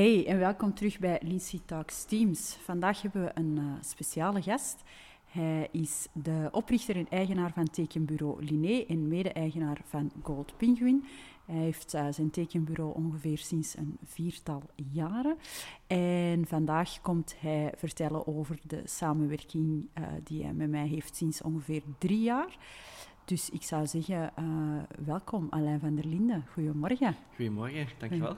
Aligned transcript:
Hey 0.00 0.26
en 0.26 0.38
welkom 0.38 0.74
terug 0.74 0.98
bij 0.98 1.20
Lindsay 1.22 1.60
Talks 1.66 2.04
Teams. 2.04 2.56
Vandaag 2.64 3.02
hebben 3.02 3.24
we 3.24 3.30
een 3.34 3.56
uh, 3.56 3.64
speciale 3.80 4.42
gast. 4.42 4.82
Hij 5.24 5.68
is 5.72 6.06
de 6.12 6.48
oprichter 6.52 6.96
en 6.96 7.08
eigenaar 7.08 7.52
van 7.52 7.70
tekenbureau 7.70 8.44
Linné 8.44 8.84
en 8.88 9.08
mede-eigenaar 9.08 9.80
van 9.84 10.10
Gold 10.22 10.56
Penguin. 10.56 11.04
Hij 11.44 11.56
heeft 11.56 11.94
uh, 11.94 12.06
zijn 12.10 12.30
tekenbureau 12.30 12.94
ongeveer 12.94 13.38
sinds 13.38 13.76
een 13.76 13.98
viertal 14.04 14.62
jaren. 14.92 15.36
En 15.86 16.46
vandaag 16.46 17.00
komt 17.00 17.34
hij 17.38 17.72
vertellen 17.76 18.26
over 18.26 18.58
de 18.62 18.82
samenwerking 18.84 19.88
uh, 19.98 20.04
die 20.24 20.42
hij 20.42 20.52
met 20.52 20.70
mij 20.70 20.86
heeft 20.86 21.16
sinds 21.16 21.42
ongeveer 21.42 21.82
drie 21.98 22.22
jaar. 22.22 22.58
Dus 23.30 23.50
ik 23.50 23.62
zou 23.62 23.86
zeggen, 23.86 24.32
uh, 24.38 25.04
welkom 25.04 25.46
Alain 25.50 25.80
van 25.80 25.94
der 25.94 26.04
Linden. 26.06 26.44
Goedemorgen. 26.52 27.16
Goedemorgen, 27.34 27.86
dankjewel. 27.98 28.36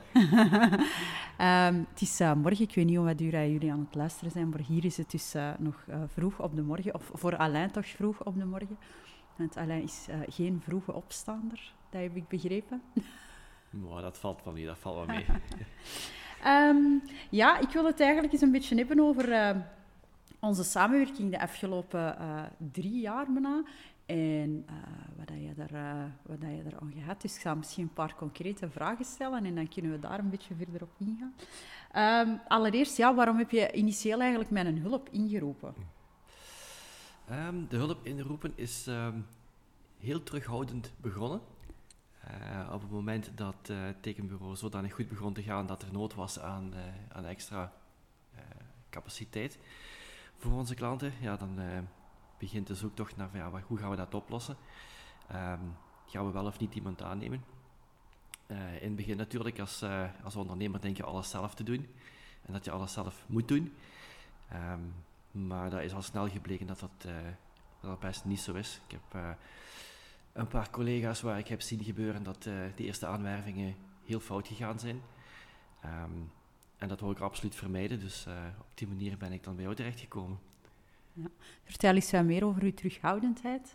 um, 1.38 1.86
het 1.92 2.00
is 2.00 2.20
uh, 2.20 2.32
morgen, 2.34 2.64
ik 2.64 2.74
weet 2.74 2.84
niet 2.86 2.96
hoe 2.96 3.06
wat 3.06 3.20
uur 3.20 3.50
jullie 3.50 3.72
aan 3.72 3.86
het 3.86 3.94
luisteren 3.94 4.30
zijn, 4.30 4.48
maar 4.48 4.60
hier 4.60 4.84
is 4.84 4.96
het 4.96 5.10
dus 5.10 5.34
uh, 5.34 5.50
nog 5.58 5.84
vroeg 6.06 6.40
op 6.40 6.56
de 6.56 6.62
morgen, 6.62 6.94
of 6.94 7.10
voor 7.14 7.36
Alain 7.36 7.70
toch 7.70 7.86
vroeg 7.86 8.24
op 8.24 8.38
de 8.38 8.44
morgen. 8.44 8.78
Want 9.36 9.56
Alain 9.56 9.82
is 9.82 10.08
geen 10.28 10.60
vroege 10.64 10.92
opstaander, 10.92 11.72
dat 11.90 12.00
heb 12.00 12.16
ik 12.16 12.28
begrepen. 12.28 12.82
Nou, 13.70 14.00
dat 14.00 14.18
valt 14.18 14.44
wel 14.44 14.52
niet, 14.52 14.66
dat 14.66 14.78
valt 14.78 14.96
wel 14.96 15.06
mee. 15.06 15.26
um, 16.46 17.02
ja, 17.40 17.58
ik 17.58 17.68
wil 17.68 17.84
het 17.84 18.00
eigenlijk 18.00 18.32
eens 18.32 18.42
een 18.42 18.52
beetje 18.52 18.76
hebben 18.76 19.00
over 19.00 19.28
onze 20.42 20.64
samenwerking 20.64 21.30
de 21.30 21.40
afgelopen 21.40 22.16
drie 22.72 23.00
jaar 23.00 23.32
bijna. 23.32 23.62
En 24.06 24.66
uh, 24.70 24.74
wat, 25.16 25.28
je 25.28 25.52
er, 25.56 25.72
uh, 25.72 26.04
wat 26.22 26.40
je 26.40 26.62
er 26.66 26.78
aan 26.80 26.92
gehad. 26.94 27.22
Dus 27.22 27.34
ik 27.34 27.40
ga 27.40 27.54
misschien 27.54 27.82
een 27.82 27.92
paar 27.92 28.14
concrete 28.14 28.70
vragen 28.70 29.04
stellen 29.04 29.44
en 29.44 29.54
dan 29.54 29.68
kunnen 29.68 29.90
we 29.90 29.98
daar 29.98 30.18
een 30.18 30.30
beetje 30.30 30.54
verder 30.54 30.82
op 30.82 30.90
ingaan. 30.98 31.34
Um, 32.28 32.40
allereerst, 32.48 32.96
ja, 32.96 33.14
waarom 33.14 33.38
heb 33.38 33.50
je 33.50 33.72
initieel 33.72 34.20
eigenlijk 34.20 34.50
mijn 34.50 34.78
hulp 34.78 35.08
ingeroepen? 35.08 35.74
Um, 37.30 37.66
de 37.68 37.76
hulp 37.76 38.06
inroepen 38.06 38.52
is 38.54 38.86
um, 38.86 39.26
heel 39.98 40.22
terughoudend 40.22 40.92
begonnen. 40.96 41.40
Op 42.72 42.80
het 42.80 42.90
moment 42.90 43.30
dat 43.34 43.70
het 43.72 44.02
tekenbureau 44.02 44.56
zodanig 44.56 44.94
goed 44.94 45.08
begon 45.08 45.32
te 45.32 45.42
gaan 45.42 45.66
dat 45.66 45.82
er 45.82 45.92
nood 45.92 46.14
was 46.14 46.40
aan, 46.40 46.72
aan 47.12 47.24
extra 47.24 47.72
capaciteit 48.90 49.58
voor 50.42 50.52
onze 50.52 50.74
klanten, 50.74 51.12
ja, 51.20 51.36
dan 51.36 51.58
begint 52.38 52.66
de 52.66 52.74
zoektocht 52.74 53.16
naar 53.16 53.28
ja, 53.32 53.50
hoe 53.66 53.78
gaan 53.78 53.90
we 53.90 53.96
dat 53.96 54.14
oplossen. 54.14 54.56
Um, 55.32 55.76
gaan 56.06 56.26
we 56.26 56.32
wel 56.32 56.46
of 56.46 56.58
niet 56.58 56.74
iemand 56.74 57.02
aannemen? 57.02 57.44
Uh, 58.46 58.74
in 58.74 58.86
het 58.86 58.96
begin 58.96 59.16
natuurlijk, 59.16 59.60
als, 59.60 59.82
uh, 59.82 60.04
als 60.24 60.36
ondernemer 60.36 60.80
denk 60.80 60.96
je 60.96 61.04
alles 61.04 61.30
zelf 61.30 61.54
te 61.54 61.62
doen. 61.62 61.88
En 62.46 62.52
dat 62.52 62.64
je 62.64 62.70
alles 62.70 62.92
zelf 62.92 63.24
moet 63.26 63.48
doen. 63.48 63.74
Um, 64.52 64.94
maar 65.48 65.70
dat 65.70 65.80
is 65.80 65.92
al 65.92 66.02
snel 66.02 66.28
gebleken 66.28 66.66
dat 66.66 66.80
dat, 66.80 66.90
dat, 66.98 67.12
dat 67.80 68.00
best 68.00 68.24
niet 68.24 68.40
zo 68.40 68.54
is. 68.54 68.80
Ik 68.88 68.98
heb 69.00 69.36
een 70.32 70.48
paar 70.48 70.70
collega's 70.70 71.20
waar 71.20 71.38
ik 71.38 71.48
heb 71.48 71.60
zien 71.60 71.84
gebeuren 71.84 72.22
dat 72.22 72.42
de 72.42 72.72
eerste 72.76 73.06
aanwervingen 73.06 73.76
heel 74.04 74.20
fout 74.20 74.48
gegaan 74.48 74.78
zijn. 74.78 75.02
Um, 75.84 76.30
en 76.82 76.88
dat 76.88 77.00
wil 77.00 77.10
ik 77.10 77.18
absoluut 77.18 77.54
vermijden. 77.54 78.00
Dus 78.00 78.26
op 78.58 78.70
die 78.74 78.88
manier 78.88 79.16
ben 79.16 79.32
ik 79.32 79.44
dan 79.44 79.54
bij 79.54 79.64
jou 79.64 79.76
terechtgekomen. 79.76 80.38
Ja. 81.12 81.26
Vertel 81.64 81.94
eens 81.94 82.10
wat 82.10 82.24
meer 82.24 82.44
over 82.44 82.62
uw 82.62 82.74
terughoudendheid. 82.74 83.74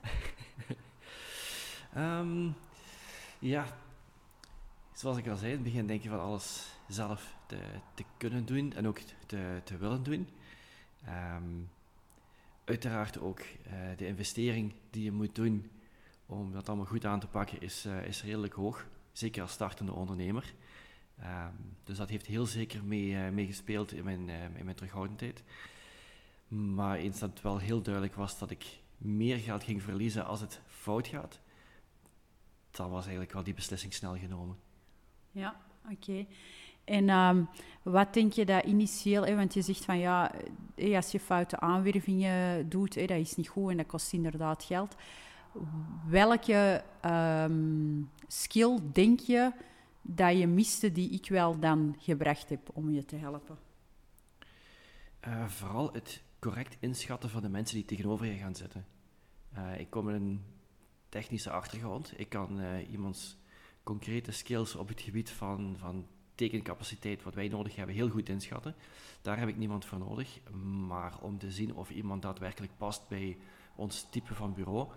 um, 1.97 2.55
ja, 3.39 3.65
zoals 4.93 5.17
ik 5.17 5.27
al 5.27 5.35
zei, 5.35 5.51
in 5.51 5.55
het 5.55 5.63
begin 5.63 5.87
denk 5.87 6.01
je 6.01 6.09
van 6.09 6.19
alles 6.19 6.67
zelf 6.87 7.35
te, 7.45 7.59
te 7.93 8.03
kunnen 8.17 8.45
doen 8.45 8.73
en 8.73 8.87
ook 8.87 8.99
te, 9.25 9.61
te 9.63 9.77
willen 9.77 10.03
doen. 10.03 10.29
Um, 11.07 11.69
uiteraard 12.63 13.19
ook 13.19 13.39
uh, 13.39 13.73
de 13.97 14.07
investering 14.07 14.73
die 14.89 15.03
je 15.03 15.11
moet 15.11 15.35
doen 15.35 15.71
om 16.25 16.51
dat 16.51 16.67
allemaal 16.67 16.85
goed 16.85 17.05
aan 17.05 17.19
te 17.19 17.27
pakken 17.27 17.61
is, 17.61 17.85
uh, 17.85 18.05
is 18.05 18.23
redelijk 18.23 18.53
hoog. 18.53 18.85
Zeker 19.11 19.41
als 19.41 19.51
startende 19.51 19.93
ondernemer. 19.93 20.53
Um, 21.19 21.75
dus 21.83 21.97
dat 21.97 22.09
heeft 22.09 22.25
heel 22.25 22.45
zeker 22.45 22.83
mee, 22.83 23.09
uh, 23.09 23.29
mee 23.29 23.45
gespeeld 23.45 23.91
in 23.93 24.03
mijn, 24.03 24.29
in 24.29 24.63
mijn 24.63 24.75
terughoudendheid. 24.75 25.43
Maar 26.47 26.97
eens 26.97 27.19
dat 27.19 27.29
het 27.29 27.41
wel 27.41 27.57
heel 27.57 27.81
duidelijk 27.81 28.15
was 28.15 28.39
dat 28.39 28.51
ik 28.51 28.65
meer 28.97 29.37
geld 29.37 29.63
ging 29.63 29.81
verliezen 29.81 30.25
als 30.25 30.41
het 30.41 30.61
fout 30.65 31.07
gaat, 31.07 31.39
dan 32.71 32.89
was 32.89 33.01
eigenlijk 33.01 33.33
wel 33.33 33.43
die 33.43 33.53
beslissing 33.53 33.93
snel 33.93 34.17
genomen. 34.17 34.57
Ja, 35.31 35.55
oké. 35.91 36.25
En 36.83 37.09
um, 37.09 37.49
wat 37.83 38.13
denk 38.13 38.33
je 38.33 38.45
dat 38.45 38.63
initieel, 38.63 39.25
hè, 39.25 39.35
want 39.35 39.53
je 39.53 39.61
zegt 39.61 39.85
van 39.85 39.97
ja, 39.97 40.31
als 40.95 41.11
je 41.11 41.19
foute 41.19 41.59
aanwervingen 41.59 42.69
doet, 42.69 42.95
hè, 42.95 43.05
dat 43.05 43.17
is 43.17 43.35
niet 43.35 43.47
goed 43.47 43.71
en 43.71 43.77
dat 43.77 43.85
kost 43.85 44.13
inderdaad 44.13 44.63
geld. 44.63 44.95
Welke 46.07 46.83
um, 47.05 48.09
skill 48.27 48.79
denk 48.91 49.19
je 49.19 49.51
dat 50.07 50.37
je 50.37 50.47
miste 50.47 50.91
die 50.91 51.09
ik 51.09 51.29
wel 51.29 51.59
dan 51.59 51.95
gebracht 51.99 52.49
heb 52.49 52.69
om 52.73 52.89
je 52.91 53.05
te 53.05 53.15
helpen? 53.15 53.57
Uh, 55.27 55.47
vooral 55.47 55.93
het 55.93 56.23
correct 56.39 56.77
inschatten 56.79 57.29
van 57.29 57.41
de 57.41 57.49
mensen 57.49 57.75
die 57.75 57.85
tegenover 57.85 58.25
je 58.25 58.37
gaan 58.37 58.55
zitten. 58.55 58.85
Uh, 59.57 59.79
ik 59.79 59.89
kom 59.89 60.05
met 60.05 60.15
een 60.15 60.43
technische 61.09 61.51
achtergrond. 61.51 62.13
Ik 62.19 62.29
kan 62.29 62.59
uh, 62.59 62.91
iemands 62.91 63.37
concrete 63.83 64.31
skills 64.31 64.75
op 64.75 64.87
het 64.87 65.01
gebied 65.01 65.29
van, 65.29 65.75
van 65.77 66.07
tekencapaciteit, 66.35 67.23
wat 67.23 67.33
wij 67.33 67.47
nodig 67.47 67.75
hebben, 67.75 67.95
heel 67.95 68.09
goed 68.09 68.29
inschatten. 68.29 68.75
Daar 69.21 69.39
heb 69.39 69.47
ik 69.47 69.57
niemand 69.57 69.85
voor 69.85 69.99
nodig. 69.99 70.39
Maar 70.87 71.21
om 71.21 71.37
te 71.37 71.51
zien 71.51 71.75
of 71.75 71.89
iemand 71.89 72.21
daadwerkelijk 72.21 72.71
past 72.77 73.07
bij 73.07 73.37
ons 73.75 74.07
type 74.09 74.35
van 74.35 74.53
bureau, 74.53 74.87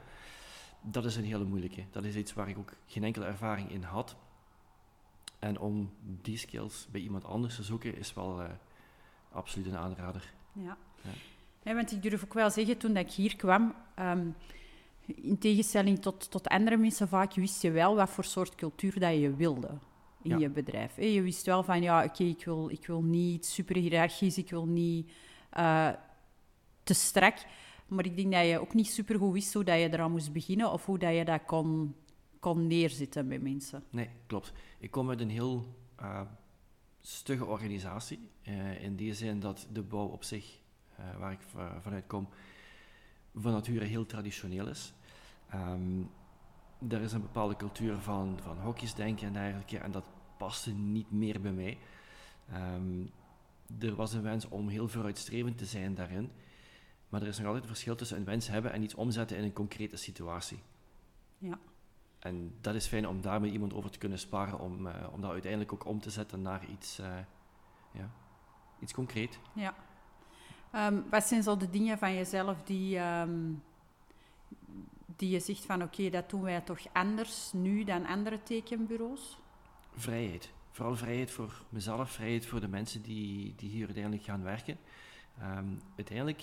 dat 0.82 1.04
is 1.04 1.16
een 1.16 1.24
hele 1.24 1.44
moeilijke. 1.44 1.84
Dat 1.90 2.04
is 2.04 2.16
iets 2.16 2.34
waar 2.34 2.48
ik 2.48 2.58
ook 2.58 2.72
geen 2.86 3.04
enkele 3.04 3.24
ervaring 3.24 3.70
in 3.70 3.82
had. 3.82 4.16
En 5.40 5.58
om 5.58 5.90
die 6.00 6.36
skills 6.36 6.86
bij 6.90 7.00
iemand 7.00 7.24
anders 7.24 7.56
te 7.56 7.62
zoeken, 7.62 7.96
is 7.96 8.14
wel 8.14 8.40
uh, 8.40 8.48
absoluut 9.32 9.66
een 9.66 9.76
aanrader. 9.76 10.32
Ja. 10.52 10.76
ja. 11.62 11.74
want 11.74 11.92
ik 11.92 12.02
durf 12.02 12.24
ook 12.24 12.34
wel 12.34 12.50
zeggen, 12.50 12.76
toen 12.76 12.96
ik 12.96 13.10
hier 13.10 13.36
kwam, 13.36 13.74
um, 13.98 14.34
in 15.06 15.38
tegenstelling 15.38 16.02
tot, 16.02 16.30
tot 16.30 16.48
andere 16.48 16.76
mensen, 16.76 17.08
vaak 17.08 17.34
wist 17.34 17.62
je 17.62 17.70
wel 17.70 17.94
wat 17.94 18.10
voor 18.10 18.24
soort 18.24 18.54
cultuur 18.54 19.00
dat 19.00 19.14
je 19.14 19.34
wilde 19.34 19.78
in 20.22 20.38
je 20.38 20.48
bedrijf. 20.48 20.96
Je 20.96 21.22
wist 21.22 21.46
wel 21.46 21.62
van, 21.62 21.82
ja, 21.82 22.04
oké, 22.04 22.12
okay, 22.12 22.26
ik, 22.26 22.44
wil, 22.44 22.70
ik 22.70 22.86
wil 22.86 23.02
niet 23.02 23.46
super 23.46 23.76
hiërarchisch, 23.76 24.38
ik 24.38 24.50
wil 24.50 24.66
niet 24.66 25.10
uh, 25.58 25.88
te 26.82 26.94
strak. 26.94 27.34
Maar 27.86 28.04
ik 28.04 28.16
denk 28.16 28.32
dat 28.32 28.46
je 28.46 28.60
ook 28.60 28.74
niet 28.74 28.90
super 28.90 29.18
goed 29.18 29.32
wist 29.32 29.54
hoe 29.54 29.64
dat 29.64 29.80
je 29.80 29.92
eraan 29.92 30.10
moest 30.10 30.32
beginnen 30.32 30.72
of 30.72 30.86
hoe 30.86 30.98
dat 30.98 31.14
je 31.14 31.24
dat 31.24 31.44
kon, 31.46 31.94
kon 32.40 32.66
neerzetten 32.66 33.28
bij 33.28 33.38
mensen. 33.38 33.84
Nee, 33.90 34.10
klopt. 34.26 34.52
Ik 34.78 34.90
kom 34.90 35.08
uit 35.08 35.20
een 35.20 35.30
heel 35.30 35.66
uh, 36.00 36.20
stugge 37.00 37.44
organisatie. 37.44 38.30
Uh, 38.42 38.82
in 38.82 38.96
die 38.96 39.14
zin 39.14 39.40
dat 39.40 39.68
de 39.72 39.82
bouw 39.82 40.06
op 40.06 40.24
zich, 40.24 40.58
waar 41.18 41.32
ik 41.32 41.40
vanuit 41.80 42.06
kom, 42.06 42.28
van 43.34 43.52
nature 43.52 43.84
heel 43.84 44.06
traditioneel 44.06 44.68
is. 44.68 44.92
Um, 45.54 46.10
er 46.88 47.00
is 47.00 47.12
een 47.12 47.20
bepaalde 47.20 47.56
cultuur 47.56 47.96
van, 47.96 48.38
van 48.42 48.58
hokjesdenken 48.58 49.26
en 49.26 49.32
dergelijke, 49.32 49.78
en 49.78 49.90
dat 49.90 50.04
paste 50.36 50.72
niet 50.72 51.10
meer 51.10 51.40
bij 51.40 51.52
mij. 51.52 51.78
Um, 52.54 53.10
er 53.78 53.94
was 53.94 54.12
een 54.12 54.22
wens 54.22 54.48
om 54.48 54.68
heel 54.68 54.88
vooruitstrevend 54.88 55.58
te 55.58 55.64
zijn 55.64 55.94
daarin, 55.94 56.30
maar 57.08 57.22
er 57.22 57.28
is 57.28 57.36
nog 57.36 57.46
altijd 57.46 57.62
een 57.62 57.70
verschil 57.70 57.96
tussen 57.96 58.16
een 58.16 58.24
wens 58.24 58.48
hebben 58.48 58.72
en 58.72 58.82
iets 58.82 58.94
omzetten 58.94 59.36
in 59.36 59.44
een 59.44 59.52
concrete 59.52 59.96
situatie. 59.96 60.58
Ja. 61.38 61.58
En 62.20 62.54
dat 62.60 62.74
is 62.74 62.86
fijn 62.86 63.08
om 63.08 63.20
daar 63.20 63.40
met 63.40 63.52
iemand 63.52 63.74
over 63.74 63.90
te 63.90 63.98
kunnen 63.98 64.18
sparen, 64.18 64.58
om, 64.58 64.86
uh, 64.86 64.94
om 65.12 65.20
dat 65.20 65.30
uiteindelijk 65.30 65.72
ook 65.72 65.86
om 65.86 66.00
te 66.00 66.10
zetten 66.10 66.42
naar 66.42 66.66
iets, 66.66 67.00
uh, 67.00 67.06
ja, 67.92 68.10
iets 68.80 68.92
concreet. 68.92 69.38
Ja. 69.52 69.74
Um, 70.74 71.04
wat 71.10 71.24
zijn 71.24 71.42
zo 71.42 71.56
de 71.56 71.70
dingen 71.70 71.98
van 71.98 72.14
jezelf 72.14 72.62
die, 72.62 72.98
um, 72.98 73.62
die 75.16 75.30
je 75.30 75.40
zegt 75.40 75.64
van 75.64 75.82
oké, 75.82 75.94
okay, 75.94 76.10
dat 76.10 76.30
doen 76.30 76.42
wij 76.42 76.60
toch 76.60 76.80
anders 76.92 77.52
nu 77.52 77.84
dan 77.84 78.06
andere 78.06 78.42
tekenbureaus? 78.42 79.38
Vrijheid. 79.94 80.52
Vooral 80.70 80.96
vrijheid 80.96 81.30
voor 81.30 81.62
mezelf, 81.68 82.10
vrijheid 82.10 82.46
voor 82.46 82.60
de 82.60 82.68
mensen 82.68 83.02
die, 83.02 83.54
die 83.56 83.70
hier 83.70 83.84
uiteindelijk 83.84 84.24
gaan 84.24 84.42
werken. 84.42 84.78
Um, 85.42 85.80
uiteindelijk, 85.96 86.42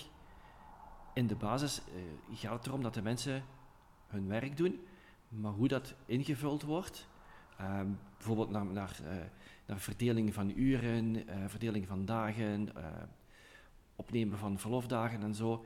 in 1.14 1.26
de 1.26 1.36
basis 1.36 1.80
uh, 1.80 2.38
gaat 2.38 2.52
het 2.52 2.66
erom 2.66 2.82
dat 2.82 2.94
de 2.94 3.02
mensen 3.02 3.44
hun 4.06 4.28
werk 4.28 4.56
doen, 4.56 4.80
maar 5.28 5.52
hoe 5.52 5.68
dat 5.68 5.94
ingevuld 6.06 6.62
wordt, 6.62 7.08
um, 7.60 7.98
bijvoorbeeld 8.16 8.50
naar, 8.50 8.64
naar, 8.64 8.98
uh, 9.02 9.10
naar 9.66 9.80
verdeling 9.80 10.34
van 10.34 10.52
uren, 10.56 11.16
uh, 11.16 11.44
verdeling 11.46 11.86
van 11.86 12.04
dagen, 12.04 12.68
opnemen 13.96 14.38
van 14.38 14.58
verlofdagen 14.58 15.22
en 15.22 15.34
zo, 15.34 15.64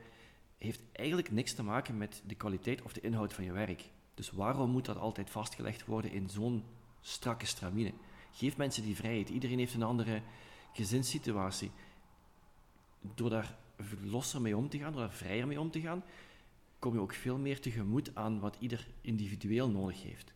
heeft 0.57 0.81
eigenlijk 0.91 1.31
niks 1.31 1.53
te 1.53 1.63
maken 1.63 1.97
met 1.97 2.21
de 2.25 2.35
kwaliteit 2.35 2.81
of 2.81 2.93
de 2.93 3.01
inhoud 3.01 3.33
van 3.33 3.43
je 3.43 3.51
werk. 3.51 3.89
Dus 4.13 4.31
waarom 4.31 4.69
moet 4.69 4.85
dat 4.85 4.97
altijd 4.97 5.29
vastgelegd 5.29 5.85
worden 5.85 6.11
in 6.11 6.29
zo'n 6.29 6.63
strakke 7.01 7.45
stramine? 7.45 7.93
Geef 8.31 8.57
mensen 8.57 8.83
die 8.83 8.95
vrijheid. 8.95 9.29
Iedereen 9.29 9.57
heeft 9.57 9.73
een 9.73 9.83
andere 9.83 10.21
gezinssituatie. 10.73 11.71
Door 13.01 13.29
daar 13.29 13.55
losser 14.03 14.41
mee 14.41 14.57
om 14.57 14.69
te 14.69 14.77
gaan, 14.77 14.91
door 14.91 15.01
daar 15.01 15.11
vrijer 15.11 15.47
mee 15.47 15.59
om 15.59 15.71
te 15.71 15.81
gaan, 15.81 16.03
kom 16.83 16.93
je 16.93 16.99
ook 16.99 17.13
veel 17.13 17.37
meer 17.37 17.59
tegemoet 17.59 18.15
aan 18.15 18.39
wat 18.39 18.55
ieder 18.59 18.87
individueel 19.01 19.69
nodig 19.69 20.03
heeft. 20.03 20.33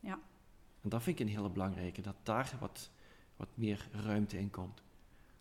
Ja. 0.00 0.18
En 0.80 0.88
dat 0.88 1.02
vind 1.02 1.20
ik 1.20 1.26
een 1.26 1.32
hele 1.32 1.50
belangrijke, 1.50 2.00
dat 2.00 2.16
daar 2.22 2.56
wat, 2.60 2.90
wat 3.36 3.48
meer 3.54 3.88
ruimte 3.92 4.38
in 4.38 4.50
komt. 4.50 4.82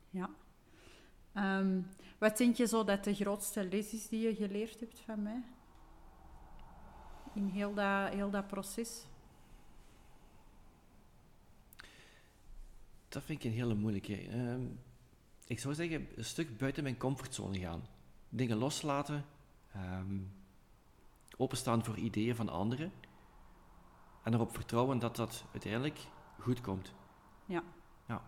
Ja. 0.10 0.30
Ehm, 1.34 1.82
wat 2.18 2.38
denk 2.38 2.56
je 2.56 2.68
zo 2.68 2.84
dat 2.84 3.04
de 3.04 3.14
grootste 3.14 3.68
les 3.70 3.94
is 3.94 4.08
die 4.08 4.22
je 4.28 4.36
geleerd 4.36 4.80
hebt 4.80 5.00
van 5.00 5.24
mij? 5.24 5.44
In 7.34 7.48
heel 7.48 7.74
dat, 7.74 8.14
heel 8.14 8.30
dat 8.30 8.48
proces? 8.48 9.06
Dat 13.08 13.24
vind 13.24 13.40
ik 13.40 13.46
een 13.46 13.58
hele 13.58 13.76
moeilijke. 13.76 14.28
Ehm, 14.28 14.66
ik 15.48 15.60
zou 15.60 15.74
zeggen, 15.74 16.08
een 16.16 16.26
stuk 16.26 16.58
buiten 16.58 16.84
mijn 16.84 16.98
comfortzone 16.98 17.60
gaan. 17.60 17.82
Dingen 18.30 18.58
loslaten, 18.58 19.26
ehm, 19.74 20.20
openstaan 21.38 21.84
voor 21.84 21.98
ideeën 21.98 22.36
van 22.36 22.50
anderen 22.50 22.92
en 24.24 24.34
erop 24.34 24.54
vertrouwen 24.54 25.00
dat 25.00 25.16
dat 25.16 25.46
uiteindelijk 25.52 26.00
goed 26.40 26.62
komt. 26.62 26.94
Ja. 27.46 27.64
Ja. 28.08 28.22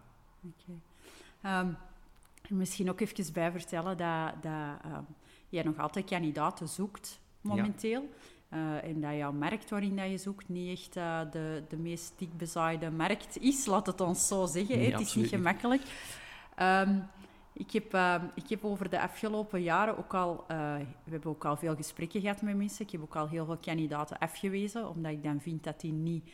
Oké. 0.44 0.80
Ehm, 1.42 1.74
misschien 2.50 2.90
ook 2.90 3.00
even 3.00 3.34
bij 3.34 3.52
vertellen 3.52 3.98
dat, 3.98 4.44
dat 4.44 5.04
jij 5.50 5.64
nog 5.64 5.78
altijd 5.78 6.06
kandidaten 6.06 6.68
zoekt 6.68 7.20
momenteel. 7.42 8.10
Uh, 8.50 8.84
en 8.84 9.02
dat 9.02 9.16
jouw 9.16 9.32
markt 9.32 9.70
waarin 9.70 9.96
dat 9.96 10.10
je 10.10 10.18
zoekt 10.18 10.50
niet 10.50 10.80
echt 10.80 10.98
uh, 10.98 11.32
de, 11.32 11.64
de 11.70 11.78
meest 11.78 12.14
dikbezaaide 12.18 12.92
markt 12.92 13.38
is, 13.38 13.66
laat 13.66 13.86
het 13.86 14.02
ons 14.02 14.28
zo 14.28 14.46
zeggen. 14.46 14.78
Nee, 14.78 14.92
het 14.92 15.02
is 15.02 15.16
niet 15.16 15.28
gemakkelijk. 15.28 15.82
Um, 16.62 17.04
ik, 17.54 17.72
heb, 17.72 17.94
uh, 17.94 18.24
ik 18.36 18.50
heb 18.50 18.64
over 18.64 18.90
de 18.90 19.02
afgelopen 19.02 19.62
jaren 19.62 19.98
ook 19.98 20.14
al... 20.14 20.44
we 20.48 21.12
hebben 21.12 21.30
ook 21.30 21.46
al 21.46 21.58
veel 21.58 21.76
gesprekken 21.76 22.22
gehad 22.22 22.42
met 22.42 22.56
mensen. 22.56 22.86
Ik 22.86 22.92
heb 22.92 23.02
ook 23.02 23.16
al 23.16 23.28
heel 23.28 23.46
veel 23.46 23.58
kandidaten 23.58 24.18
afgewezen, 24.18 24.90
omdat 24.90 25.12
ik 25.12 25.24
dan 25.24 25.42
vind 25.42 25.64
dat 25.64 25.82
die 25.82 25.92
niet 25.92 26.30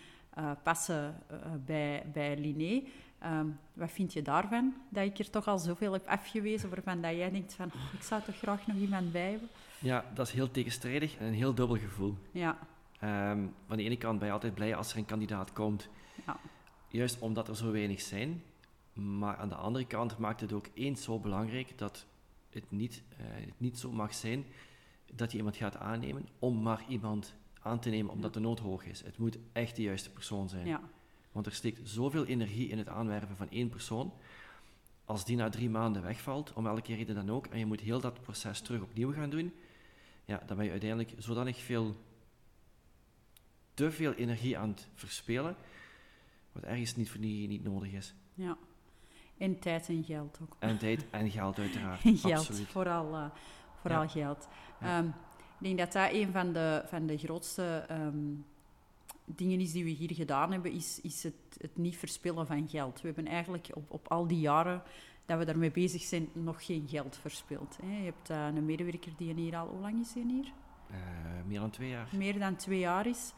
passen 0.63 1.24
bij, 1.66 2.06
bij 2.13 2.38
Linné. 2.38 2.83
Um, 3.25 3.60
wat 3.74 3.92
vind 3.92 4.13
je 4.13 4.21
daarvan? 4.21 4.74
Dat 4.89 5.04
ik 5.04 5.19
er 5.19 5.30
toch 5.30 5.48
al 5.48 5.57
zoveel 5.57 5.94
heb 5.94 6.07
afgewezen 6.07 6.69
waarvan 6.69 7.01
dat 7.01 7.12
jij 7.12 7.31
denkt 7.31 7.54
van... 7.54 7.65
Oh, 7.65 7.94
ik 7.94 8.01
zou 8.01 8.22
toch 8.22 8.36
graag 8.36 8.68
nog 8.68 8.77
iemand 8.77 9.12
bij 9.12 9.31
hebben? 9.31 9.50
Ja, 9.80 10.06
dat 10.13 10.27
is 10.27 10.33
heel 10.33 10.51
tegenstrijdig 10.51 11.18
en 11.18 11.25
een 11.25 11.33
heel 11.33 11.54
dubbel 11.54 11.77
gevoel. 11.77 12.18
Ja. 12.31 12.57
Um, 13.04 13.54
van 13.68 13.77
de 13.77 13.83
ene 13.83 13.98
kant 13.98 14.19
ben 14.19 14.27
je 14.27 14.33
altijd 14.33 14.54
blij 14.54 14.75
als 14.75 14.92
er 14.92 14.98
een 14.98 15.06
kandidaat 15.06 15.54
komt. 15.54 15.89
Ja. 16.25 16.38
Juist 16.88 17.19
omdat 17.19 17.48
er 17.48 17.56
zo 17.56 17.72
weinig 17.72 18.01
zijn. 18.01 18.44
Maar 18.94 19.38
aan 19.38 19.50
de 19.50 19.56
andere 19.56 19.86
kant 19.86 20.18
maakt 20.18 20.41
het 20.41 20.53
ook 20.53 20.68
eens 20.74 21.03
zo 21.03 21.19
belangrijk 21.19 21.77
dat 21.77 22.06
het 22.50 22.71
niet, 22.71 23.03
uh, 23.12 23.18
het 23.19 23.59
niet 23.59 23.80
zo 23.80 23.91
mag 23.91 24.13
zijn 24.13 24.45
dat 25.13 25.31
je 25.31 25.38
iemand 25.38 25.56
gaat 25.56 25.77
aannemen 25.77 26.27
om 26.39 26.62
maar 26.62 26.86
iemand 26.88 27.36
aan 27.62 27.80
te 27.80 27.89
nemen 27.89 28.12
omdat 28.12 28.33
de 28.33 28.39
nood 28.39 28.59
hoog 28.59 28.86
is. 28.86 29.01
Het 29.01 29.18
moet 29.18 29.38
echt 29.51 29.75
de 29.75 29.81
juiste 29.81 30.09
persoon 30.09 30.50
zijn. 30.50 30.68
Ja. 30.68 30.81
Want 31.31 31.45
er 31.45 31.53
steekt 31.53 31.89
zoveel 31.89 32.25
energie 32.25 32.69
in 32.69 32.77
het 32.77 32.88
aanwerven 32.88 33.36
van 33.36 33.50
één 33.50 33.69
persoon. 33.69 34.13
Als 35.06 35.25
die 35.25 35.36
na 35.36 35.50
drie 35.50 35.69
maanden 35.69 36.01
wegvalt, 36.01 36.53
om 36.53 36.63
welke 36.63 36.95
reden 36.95 37.15
dan 37.15 37.30
ook, 37.30 37.47
en 37.47 37.59
je 37.59 37.65
moet 37.65 37.80
heel 37.80 38.00
dat 38.00 38.21
proces 38.21 38.62
terug 38.62 38.81
opnieuw 38.81 39.13
gaan 39.13 39.30
doen, 39.30 39.53
ja, 40.25 40.44
dan 40.45 40.56
ben 40.57 40.65
je 40.65 40.71
uiteindelijk 40.71 41.13
zodanig 41.18 41.62
veel, 41.62 41.95
te 43.74 43.91
veel 43.91 44.13
energie 44.13 44.57
aan 44.57 44.69
het 44.69 44.88
verspelen, 44.94 45.56
wat 46.51 46.63
ergens 46.63 46.95
niet, 46.95 47.09
voor 47.09 47.19
niet, 47.19 47.50
niet 47.50 47.63
nodig 47.63 47.91
is. 47.91 48.13
Ja. 48.33 48.57
En 49.39 49.59
tijd 49.59 49.89
en 49.89 50.03
geld 50.03 50.39
ook. 50.41 50.56
En 50.59 50.77
tijd 50.77 51.06
en 51.09 51.30
geld 51.39 51.59
uiteraard. 51.59 52.03
En 52.03 52.18
geld, 52.18 52.33
Absoluut. 52.33 52.68
vooral, 52.68 53.13
uh, 53.13 53.25
vooral 53.81 54.07
geld. 54.07 54.47
Um, 54.83 55.07
ik 55.59 55.65
denk 55.65 55.77
dat 55.77 55.91
dat 55.91 56.13
een 56.13 56.31
van 56.31 56.53
de, 56.53 56.83
van 56.86 57.06
de 57.06 57.18
grootste 57.18 57.86
um, 57.91 58.45
dingen 59.25 59.59
is 59.59 59.71
die 59.71 59.83
we 59.83 59.89
hier 59.89 60.13
gedaan 60.13 60.51
hebben, 60.51 60.71
is, 60.71 61.01
is 61.01 61.24
het, 61.24 61.57
het 61.62 61.77
niet 61.77 61.97
verspillen 61.97 62.47
van 62.47 62.69
geld. 62.69 63.01
We 63.01 63.07
hebben 63.07 63.27
eigenlijk 63.27 63.69
op, 63.74 63.91
op 63.91 64.07
al 64.07 64.27
die 64.27 64.39
jaren 64.39 64.83
dat 65.25 65.38
we 65.38 65.45
daarmee 65.45 65.71
bezig 65.71 66.01
zijn, 66.01 66.30
nog 66.33 66.65
geen 66.65 66.88
geld 66.89 67.18
verspild. 67.18 67.77
Hè. 67.81 67.97
Je 67.97 68.03
hebt 68.03 68.30
uh, 68.30 68.45
een 68.45 68.65
medewerker 68.65 69.12
die 69.18 69.33
hier 69.33 69.57
al... 69.57 69.68
Hoe 69.68 69.80
lang 69.80 70.01
is 70.01 70.13
hij 70.13 70.24
hier? 70.27 70.51
Uh, 70.91 70.97
meer 71.45 71.59
dan 71.59 71.69
twee 71.69 71.89
jaar. 71.89 72.07
Meer 72.12 72.39
dan 72.39 72.56
twee 72.56 72.80
jaar 72.80 73.07
is. 73.07 73.33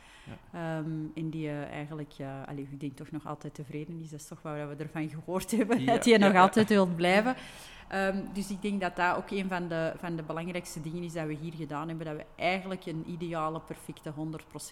Ja. 0.52 0.78
Um, 0.78 1.12
en 1.16 1.30
die 1.30 1.48
uh, 1.48 1.64
eigenlijk, 1.64 2.14
allez, 2.46 2.72
ik 2.72 2.80
denk 2.80 2.96
toch 2.96 3.12
nog 3.12 3.28
altijd 3.28 3.54
tevreden 3.54 4.00
is. 4.00 4.10
Dat 4.10 4.20
is 4.20 4.28
toch 4.28 4.42
wat 4.42 4.54
we 4.54 4.76
ervan 4.84 5.10
gehoord 5.10 5.52
hebben, 5.58 5.80
ja, 5.80 5.86
dat 5.86 6.06
hij 6.06 6.14
ja, 6.14 6.28
nog 6.28 6.36
altijd 6.36 6.70
wil 6.70 6.86
blijven. 6.86 7.36
Um, 7.94 8.30
dus 8.34 8.50
ik 8.50 8.62
denk 8.62 8.82
dat 8.82 8.96
dat 8.96 9.16
ook 9.16 9.30
een 9.32 9.48
van 9.48 9.68
de, 9.68 9.94
van 9.98 10.16
de 10.16 10.24
belangrijkste 10.24 10.82
dingen 10.82 11.04
is 11.04 11.14
dat 11.14 11.28
we 11.28 11.34
hier 11.34 11.54
gedaan 11.54 11.88
hebben. 11.88 12.06
Dat 12.06 12.16
we 12.16 12.26
eigenlijk 12.36 12.86
een 12.86 13.04
ideale, 13.08 13.60
perfecte 13.60 14.14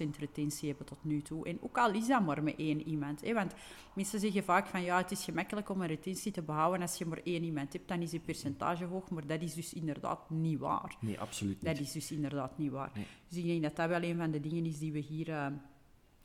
100% 0.05 0.09
retentie 0.19 0.67
hebben 0.67 0.85
tot 0.85 0.97
nu 1.01 1.21
toe. 1.21 1.45
En 1.45 1.57
ook 1.61 1.77
al 1.77 1.93
is 1.93 2.07
dat 2.07 2.25
maar 2.25 2.43
met 2.43 2.55
één 2.57 2.87
iemand. 2.87 3.21
Hè? 3.21 3.33
Want 3.33 3.53
mensen 3.93 4.19
zeggen 4.19 4.43
vaak 4.43 4.67
van 4.67 4.81
ja, 4.81 4.97
het 4.97 5.11
is 5.11 5.23
gemakkelijk 5.23 5.69
om 5.69 5.81
een 5.81 5.87
retentie 5.87 6.31
te 6.31 6.41
behouden 6.41 6.81
als 6.81 6.97
je 6.97 7.05
maar 7.05 7.21
één 7.23 7.43
iemand 7.43 7.73
hebt. 7.73 7.87
Dan 7.87 8.01
is 8.01 8.11
je 8.11 8.19
percentage 8.19 8.85
hoog, 8.85 9.09
maar 9.09 9.27
dat 9.27 9.41
is 9.41 9.53
dus 9.53 9.73
inderdaad 9.73 10.29
niet 10.29 10.59
waar. 10.59 10.95
Nee, 10.99 11.19
absoluut 11.19 11.61
niet. 11.61 11.75
Dat 11.75 11.85
is 11.85 11.91
dus 11.91 12.11
inderdaad 12.11 12.57
niet 12.57 12.68
waar. 12.69 12.91
Nee. 12.93 13.05
Dus 13.27 13.37
ik 13.37 13.45
denk 13.45 13.61
dat 13.61 13.75
dat 13.75 13.89
wel 13.89 14.03
een 14.03 14.17
van 14.17 14.31
de 14.31 14.39
dingen 14.39 14.65
is 14.65 14.79
die 14.79 14.91
we 14.91 14.99
hier... 14.99 15.27
Uh, 15.27 15.47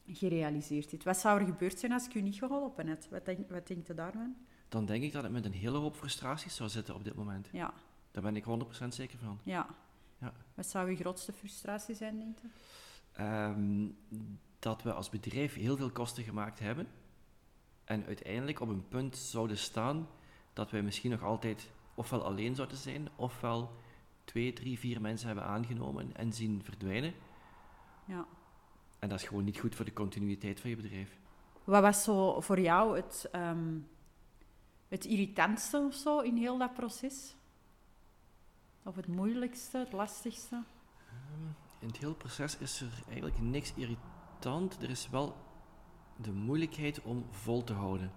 gerealiseerd 0.06 0.90
heeft. 0.90 1.04
Wat 1.04 1.16
zou 1.16 1.40
er 1.40 1.46
gebeurd 1.46 1.78
zijn 1.78 1.92
als 1.92 2.06
ik 2.06 2.14
u 2.14 2.20
niet 2.20 2.34
geholpen 2.34 2.88
had? 2.88 3.08
Wat, 3.10 3.24
denk, 3.24 3.50
wat 3.50 3.66
denkt 3.66 3.90
u 3.90 3.94
daarvan? 3.94 4.36
dan 4.74 4.84
denk 4.84 5.02
ik 5.02 5.12
dat 5.12 5.22
het 5.22 5.32
met 5.32 5.44
een 5.44 5.52
hele 5.52 5.78
hoop 5.78 5.96
frustraties 5.96 6.56
zou 6.56 6.68
zitten 6.68 6.94
op 6.94 7.04
dit 7.04 7.14
moment. 7.14 7.48
Ja. 7.52 7.74
Daar 8.10 8.22
ben 8.22 8.36
ik 8.36 8.44
100% 8.84 8.88
zeker 8.88 9.18
van. 9.18 9.40
Ja. 9.42 9.66
ja. 10.18 10.32
Wat 10.54 10.66
zou 10.66 10.88
uw 10.88 10.96
grootste 10.96 11.32
frustratie 11.32 11.94
zijn, 11.94 12.18
denk 12.18 12.38
je? 12.38 12.48
Um, 13.22 13.96
dat 14.58 14.82
we 14.82 14.92
als 14.92 15.10
bedrijf 15.10 15.54
heel 15.54 15.76
veel 15.76 15.90
kosten 15.90 16.24
gemaakt 16.24 16.58
hebben 16.58 16.88
en 17.84 18.04
uiteindelijk 18.06 18.60
op 18.60 18.68
een 18.68 18.88
punt 18.88 19.16
zouden 19.16 19.58
staan 19.58 20.08
dat 20.52 20.70
wij 20.70 20.82
misschien 20.82 21.10
nog 21.10 21.22
altijd 21.22 21.70
ofwel 21.94 22.24
alleen 22.24 22.54
zouden 22.54 22.76
zijn, 22.76 23.08
ofwel 23.16 23.76
twee, 24.24 24.52
drie, 24.52 24.78
vier 24.78 25.00
mensen 25.00 25.26
hebben 25.26 25.44
aangenomen 25.44 26.16
en 26.16 26.32
zien 26.32 26.62
verdwijnen. 26.64 27.14
Ja. 28.04 28.26
En 28.98 29.08
dat 29.08 29.20
is 29.20 29.26
gewoon 29.26 29.44
niet 29.44 29.58
goed 29.58 29.74
voor 29.74 29.84
de 29.84 29.92
continuïteit 29.92 30.60
van 30.60 30.70
je 30.70 30.76
bedrijf. 30.76 31.18
Wat 31.64 31.82
was 31.82 32.02
zo 32.02 32.40
voor 32.40 32.60
jou 32.60 32.96
het, 32.96 33.28
um, 33.32 33.88
het 34.88 35.04
irritantste 35.04 35.78
of 35.78 35.94
zo 35.94 36.20
in 36.20 36.36
heel 36.36 36.58
dat 36.58 36.74
proces? 36.74 37.36
Of 38.82 38.96
het 38.96 39.06
moeilijkste, 39.06 39.78
het 39.78 39.92
lastigste? 39.92 40.54
Um, 40.54 41.54
in 41.78 41.86
het 41.86 41.96
hele 41.96 42.14
proces 42.14 42.58
is 42.58 42.80
er 42.80 43.02
eigenlijk 43.06 43.40
niks 43.40 43.74
irritant. 43.74 44.82
Er 44.82 44.90
is 44.90 45.08
wel 45.08 45.36
de 46.16 46.32
moeilijkheid 46.32 47.02
om 47.02 47.26
vol 47.30 47.64
te 47.64 47.72
houden. 47.72 48.12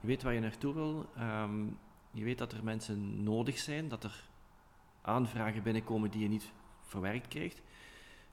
Je 0.00 0.06
weet 0.06 0.22
waar 0.22 0.34
je 0.34 0.40
naartoe 0.40 0.74
wil. 0.74 1.06
Um, 1.18 1.78
je 2.10 2.24
weet 2.24 2.38
dat 2.38 2.52
er 2.52 2.64
mensen 2.64 3.22
nodig 3.22 3.58
zijn, 3.58 3.88
dat 3.88 4.04
er 4.04 4.28
aanvragen 5.06 5.62
binnenkomen 5.62 6.10
die 6.10 6.20
je 6.20 6.28
niet 6.28 6.52
verwerkt 6.82 7.28
krijgt. 7.28 7.62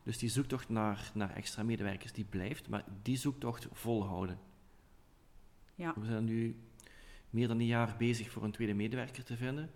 Dus 0.03 0.17
die 0.17 0.29
zoektocht 0.29 0.69
naar, 0.69 1.11
naar 1.13 1.35
extra 1.35 1.63
medewerkers 1.63 2.11
die 2.11 2.25
blijft, 2.25 2.69
maar 2.69 2.83
die 3.01 3.17
zoektocht 3.17 3.67
volhouden. 3.71 4.39
Ja. 5.75 5.93
We 5.95 6.05
zijn 6.05 6.23
nu 6.23 6.55
meer 7.29 7.47
dan 7.47 7.59
een 7.59 7.65
jaar 7.65 7.95
bezig 7.97 8.31
voor 8.31 8.43
een 8.43 8.51
tweede 8.51 8.73
medewerker 8.73 9.23
te 9.23 9.37
vinden. 9.37 9.71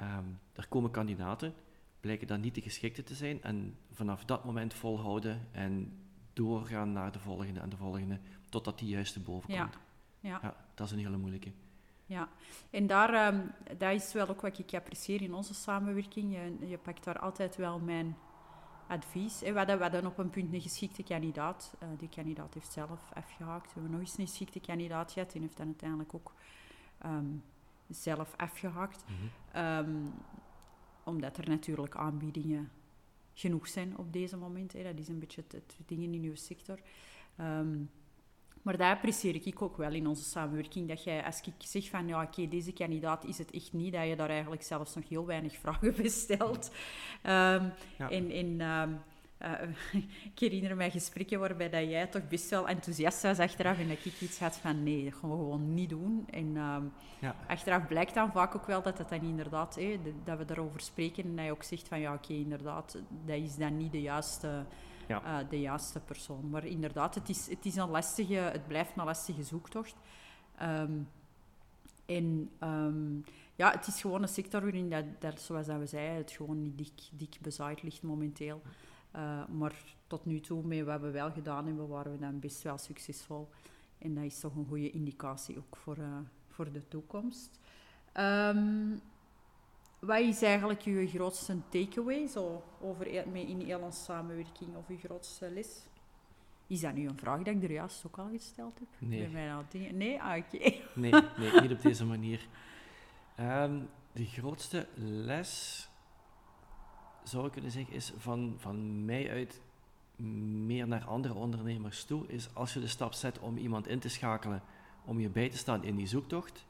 Um, 0.00 0.38
er 0.52 0.68
komen 0.68 0.90
kandidaten, 0.90 1.54
blijken 2.00 2.26
dan 2.26 2.40
niet 2.40 2.54
de 2.54 2.60
geschikte 2.60 3.02
te 3.02 3.14
zijn 3.14 3.42
en 3.42 3.76
vanaf 3.90 4.24
dat 4.24 4.44
moment 4.44 4.74
volhouden 4.74 5.48
en 5.52 5.98
doorgaan 6.32 6.92
naar 6.92 7.12
de 7.12 7.18
volgende 7.18 7.60
en 7.60 7.68
de 7.68 7.76
volgende, 7.76 8.20
totdat 8.48 8.78
die 8.78 8.88
juiste 8.88 9.20
boven 9.20 9.54
ja. 9.54 9.62
komt. 9.62 9.78
Ja. 10.20 10.38
ja, 10.42 10.56
dat 10.74 10.86
is 10.86 10.92
een 10.92 10.98
hele 10.98 11.16
moeilijke. 11.16 11.52
Ja, 12.08 12.28
en 12.70 12.86
daar, 12.86 13.34
um, 13.34 13.52
dat 13.78 13.92
is 13.92 14.12
wel 14.12 14.28
ook 14.28 14.40
wat 14.40 14.58
ik 14.58 14.74
apprecieer 14.74 15.22
in 15.22 15.34
onze 15.34 15.54
samenwerking. 15.54 16.32
Je, 16.32 16.68
je 16.68 16.78
pakt 16.78 17.04
daar 17.04 17.18
altijd 17.18 17.56
wel 17.56 17.78
mijn 17.78 18.16
advies. 18.86 19.40
We 19.40 19.52
hadden, 19.52 19.76
we 19.76 19.82
hadden 19.82 20.06
op 20.06 20.18
een 20.18 20.30
punt 20.30 20.52
een 20.52 20.60
geschikte 20.60 21.02
kandidaat. 21.02 21.76
Uh, 21.82 21.88
die 21.98 22.08
kandidaat 22.08 22.54
heeft 22.54 22.72
zelf 22.72 23.10
afgehaakt. 23.14 23.66
We 23.66 23.72
hebben 23.72 23.90
nog 23.90 24.00
eens 24.00 24.18
een 24.18 24.26
geschikte 24.26 24.60
kandidaat 24.60 25.12
gehad. 25.12 25.34
En 25.34 25.40
heeft 25.40 25.56
dan 25.56 25.66
uiteindelijk 25.66 26.14
ook 26.14 26.34
um, 27.04 27.42
zelf 27.88 28.34
afgehakt. 28.36 29.04
Mhm. 29.04 29.22
Mm 29.22 29.30
-hmm. 29.52 29.94
um, 29.94 30.14
omdat 31.04 31.36
er 31.36 31.48
natuurlijk 31.48 31.96
aanbiedingen 31.96 32.70
genoeg 33.34 33.68
zijn 33.68 33.98
op 33.98 34.12
deze 34.12 34.36
moment. 34.36 34.72
Hè. 34.72 34.82
Dat 34.82 34.98
is 34.98 35.08
een 35.08 35.18
beetje 35.18 35.42
het, 35.48 35.52
het 35.52 35.76
dingen 35.86 36.14
in 36.14 36.22
uw 36.22 36.36
sector. 36.36 36.78
Um, 37.40 37.90
maar 38.62 38.76
dat 38.76 38.86
apprecieer 38.86 39.46
ik 39.46 39.62
ook 39.62 39.76
wel 39.76 39.92
in 39.92 40.06
onze 40.06 40.24
samenwerking. 40.24 40.88
Dat 40.88 41.04
jij, 41.04 41.24
als 41.24 41.40
ik 41.40 41.52
zeg 41.58 41.88
van, 41.88 42.06
ja, 42.06 42.22
oké, 42.22 42.28
okay, 42.28 42.48
deze 42.48 42.72
kandidaat 42.72 43.24
is 43.24 43.38
het 43.38 43.50
echt 43.50 43.72
niet, 43.72 43.92
dat 43.92 44.06
je 44.06 44.16
daar 44.16 44.30
eigenlijk 44.30 44.62
zelfs 44.62 44.94
nog 44.94 45.08
heel 45.08 45.26
weinig 45.26 45.56
vragen 45.62 45.94
bij 45.96 46.08
stelt. 46.08 46.70
Um, 47.22 47.72
ja. 47.98 48.10
En, 48.10 48.30
en 48.30 48.60
um, 48.60 49.00
uh, 49.42 50.02
ik 50.32 50.38
herinner 50.38 50.76
mij 50.76 50.90
gesprekken 50.90 51.40
waarbij 51.40 51.70
dat 51.70 51.88
jij 51.88 52.06
toch 52.06 52.28
best 52.28 52.50
wel 52.50 52.68
enthousiast 52.68 53.22
was 53.22 53.38
achteraf 53.38 53.78
en 53.78 53.88
dat 53.88 54.04
ik 54.04 54.20
iets 54.20 54.38
had 54.38 54.56
van 54.56 54.82
nee, 54.82 55.04
dat 55.04 55.14
gaan 55.14 55.30
we 55.30 55.36
gewoon 55.36 55.74
niet 55.74 55.88
doen. 55.88 56.26
En 56.30 56.56
ehm, 56.56 56.84
ja. 57.18 57.34
achteraf 57.48 57.86
blijkt 57.86 58.14
dan 58.14 58.32
vaak 58.32 58.54
ook 58.54 58.66
wel 58.66 58.82
dat 58.82 58.98
het 58.98 59.08
dan 59.08 59.22
inderdaad, 59.22 59.78
dat 60.24 60.38
we 60.38 60.44
daarover 60.44 60.80
spreken 60.80 61.24
en 61.24 61.36
dat 61.36 61.44
je 61.44 61.50
ook 61.50 61.62
zegt 61.62 61.88
van 61.88 62.00
ja, 62.00 62.14
oké, 62.14 62.32
inderdaad, 62.32 62.98
dat 63.24 63.36
is 63.36 63.56
dan 63.56 63.76
niet 63.76 63.92
de 63.92 64.02
juiste, 64.02 64.64
ja. 65.08 65.42
uh, 65.42 65.48
de 65.48 65.60
juiste 65.60 66.00
persoon. 66.00 66.50
Maar 66.50 66.64
inderdaad, 66.64 67.14
het 67.14 67.28
is, 67.28 67.48
het 67.48 67.64
is 67.64 67.76
een 67.76 67.88
lastige, 67.88 68.34
het 68.34 68.66
blijft 68.66 68.96
een 68.96 69.04
lastige 69.04 69.42
zoektocht. 69.42 69.96
Um, 70.62 71.08
en 72.06 72.50
um, 72.62 73.24
ja, 73.54 73.70
het 73.70 73.86
is 73.86 74.00
gewoon 74.00 74.22
een 74.22 74.28
sector 74.28 74.60
waarin, 74.60 74.94
dat, 75.18 75.40
zoals 75.40 75.66
dat 75.66 75.78
we 75.78 75.86
zeiden, 75.86 76.16
het 76.16 76.30
gewoon 76.30 76.62
niet 76.62 76.78
dik, 76.78 77.00
dik 77.12 77.36
bezaaid 77.40 77.82
ligt 77.82 78.02
momenteel. 78.02 78.62
Uh, 79.16 79.46
maar 79.46 79.74
tot 80.06 80.24
nu 80.24 80.40
toe, 80.40 80.62
met 80.62 80.84
wat 80.84 81.00
we 81.00 81.10
wel 81.10 81.30
gedaan 81.30 81.66
hebben, 81.66 81.88
waren 81.88 82.12
we 82.12 82.18
dan 82.18 82.40
best 82.40 82.62
wel 82.62 82.78
succesvol. 82.78 83.48
En 83.98 84.14
dat 84.14 84.24
is 84.24 84.40
toch 84.40 84.56
een 84.56 84.66
goede 84.68 84.90
indicatie 84.90 85.58
ook 85.58 85.76
voor, 85.76 85.98
uh, 85.98 86.18
voor 86.48 86.72
de 86.72 86.88
toekomst. 86.88 87.58
Um, 88.14 89.00
wat 89.98 90.18
is 90.18 90.42
eigenlijk 90.42 90.82
uw 90.82 91.08
grootste 91.08 91.56
takeaway 91.68 92.26
zo 92.26 92.64
over 92.80 93.06
e-, 93.06 93.40
in 93.40 93.60
heel 93.60 93.88
samenwerking 93.90 94.76
of 94.76 94.88
uw 94.88 94.98
grootste 94.98 95.50
les? 95.50 95.86
Is 96.66 96.80
dat 96.80 96.94
nu 96.94 97.08
een 97.08 97.18
vraag 97.18 97.42
die 97.42 97.54
ik 97.54 97.62
er 97.62 97.72
juist 97.72 98.06
ook 98.06 98.18
al 98.18 98.28
gesteld 98.28 98.78
heb? 98.78 98.88
Nee. 98.98 99.28
Nee? 99.92 100.22
Ah, 100.22 100.36
oké. 100.36 100.58
Nee, 100.94 101.12
nee, 101.12 101.60
niet 101.60 101.72
op 101.72 101.82
deze 101.82 102.04
manier. 102.04 102.46
Um, 103.40 103.88
de 104.12 104.24
grootste 104.24 104.86
les, 104.94 105.88
zou 107.24 107.46
ik 107.46 107.52
kunnen 107.52 107.70
zeggen, 107.70 107.94
is 107.94 108.12
van, 108.16 108.54
van 108.58 109.04
mij 109.04 109.30
uit 109.30 109.60
meer 110.56 110.88
naar 110.88 111.04
andere 111.04 111.34
ondernemers 111.34 112.04
toe, 112.04 112.26
is 112.26 112.54
als 112.54 112.74
je 112.74 112.80
de 112.80 112.86
stap 112.86 113.12
zet 113.12 113.38
om 113.38 113.56
iemand 113.56 113.86
in 113.86 113.98
te 113.98 114.08
schakelen, 114.08 114.62
om 115.04 115.20
je 115.20 115.28
bij 115.28 115.48
te 115.48 115.56
staan 115.56 115.84
in 115.84 115.96
die 115.96 116.06
zoektocht, 116.06 116.66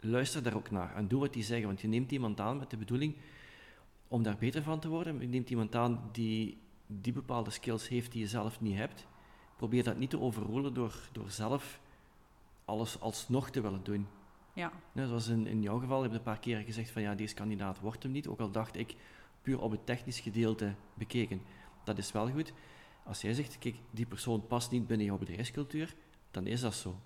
luister 0.00 0.42
daar 0.42 0.56
ook 0.56 0.70
naar 0.70 0.94
en 0.94 1.08
doe 1.08 1.20
wat 1.20 1.32
die 1.32 1.44
zeggen, 1.44 1.66
want 1.66 1.80
je 1.80 1.88
neemt 1.88 2.12
iemand 2.12 2.40
aan 2.40 2.58
met 2.58 2.70
de 2.70 2.76
bedoeling 2.76 3.16
om 4.08 4.22
daar 4.22 4.36
beter 4.36 4.62
van 4.62 4.80
te 4.80 4.88
worden. 4.88 5.20
Je 5.20 5.26
neemt 5.26 5.50
iemand 5.50 5.74
aan 5.74 6.08
die 6.12 6.58
die 6.86 7.12
bepaalde 7.12 7.50
skills 7.50 7.88
heeft 7.88 8.12
die 8.12 8.20
je 8.20 8.28
zelf 8.28 8.60
niet 8.60 8.76
hebt. 8.76 9.06
Probeer 9.56 9.84
dat 9.84 9.96
niet 9.96 10.10
te 10.10 10.20
overroelen 10.20 10.74
door, 10.74 11.08
door 11.12 11.30
zelf 11.30 11.80
alles 12.64 13.00
alsnog 13.00 13.50
te 13.50 13.60
willen 13.60 13.84
doen. 13.84 14.06
Ja. 14.52 14.72
zoals 14.94 15.28
in, 15.28 15.46
in 15.46 15.62
jouw 15.62 15.78
geval, 15.78 15.96
je 15.96 16.02
hebt 16.02 16.14
een 16.14 16.22
paar 16.22 16.38
keer 16.38 16.58
gezegd 16.58 16.90
van 16.90 17.02
ja, 17.02 17.14
deze 17.14 17.34
kandidaat 17.34 17.80
wordt 17.80 18.02
hem 18.02 18.12
niet. 18.12 18.28
Ook 18.28 18.40
al 18.40 18.50
dacht 18.50 18.76
ik, 18.76 18.94
puur 19.42 19.60
op 19.60 19.70
het 19.70 19.86
technisch 19.86 20.20
gedeelte 20.20 20.74
bekeken. 20.94 21.42
Dat 21.84 21.98
is 21.98 22.12
wel 22.12 22.30
goed. 22.30 22.52
Als 23.04 23.20
jij 23.20 23.34
zegt, 23.34 23.58
kijk, 23.58 23.76
die 23.90 24.06
persoon 24.06 24.46
past 24.46 24.70
niet 24.70 24.86
binnen 24.86 25.06
jouw 25.06 25.18
bedrijfscultuur, 25.18 25.94
dan 26.30 26.46
is 26.46 26.60
dat 26.60 26.74
zo. 26.74 26.96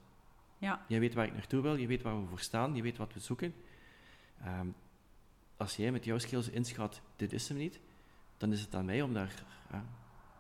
Ja. 0.61 0.85
Jij 0.87 1.01
weet 1.01 1.15
waar 1.15 1.27
ik 1.27 1.33
naartoe 1.33 1.63
wil, 1.63 1.77
je 1.77 1.87
weet 1.87 2.03
waar 2.03 2.21
we 2.21 2.27
voor 2.27 2.41
staan, 2.41 2.75
je 2.75 2.83
weet 2.83 2.97
wat 2.97 3.13
we 3.13 3.21
zoeken. 3.21 3.55
Ehm, 4.45 4.67
als 5.57 5.77
jij 5.77 5.93
met 5.93 6.05
jouw 6.05 6.19
skills 6.19 6.49
inschat, 6.49 7.01
dit 7.17 7.33
is 7.33 7.49
hem 7.49 7.59
niet, 7.59 7.81
dan 8.37 8.53
is 8.53 8.61
het 8.61 8.75
aan 8.75 8.85
mij 8.85 9.03
om 9.03 9.15
daar 9.15 9.45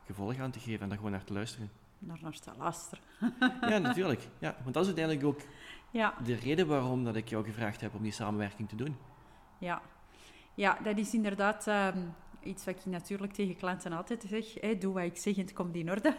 gevolg 0.07 0.39
aan 0.39 0.51
te 0.51 0.59
geven 0.59 0.81
en 0.81 0.89
daar 0.89 0.97
gewoon 0.97 1.13
naar 1.13 1.25
te 1.25 1.33
luisteren. 1.33 1.71
Naar, 1.99 2.19
naar 2.23 2.39
te 2.39 2.51
luisteren. 2.57 3.05
ja, 3.71 3.79
natuurlijk. 3.79 4.29
Ja, 4.39 4.57
want 4.63 4.75
dat 4.75 4.87
is 4.87 4.95
uiteindelijk 4.95 5.27
ook 5.27 5.41
ja. 5.91 6.15
de 6.25 6.35
reden 6.35 6.67
waarom 6.67 7.05
dat 7.05 7.17
ik 7.17 7.29
jou 7.29 7.45
gevraagd 7.45 7.81
heb 7.81 7.95
om 7.95 8.03
die 8.03 8.13
samenwerking 8.13 8.69
te 8.69 8.77
doen. 8.77 8.97
Ja, 9.59 9.83
ja 10.55 10.79
dat 10.83 10.99
is 10.99 11.15
inderdaad 11.15 11.67
ehm, 11.67 11.99
iets 12.43 12.65
wat 12.65 12.77
ik 12.77 12.87
natuurlijk 12.87 13.33
tegen 13.33 13.57
klanten 13.57 13.93
altijd 13.93 14.25
zeg. 14.29 14.55
Hey, 14.55 14.79
doe 14.79 14.95
wat 14.95 15.03
ik 15.03 15.17
zeg 15.17 15.35
en 15.37 15.43
het 15.43 15.53
komt 15.53 15.75
in 15.75 15.91
orde. 15.91 16.17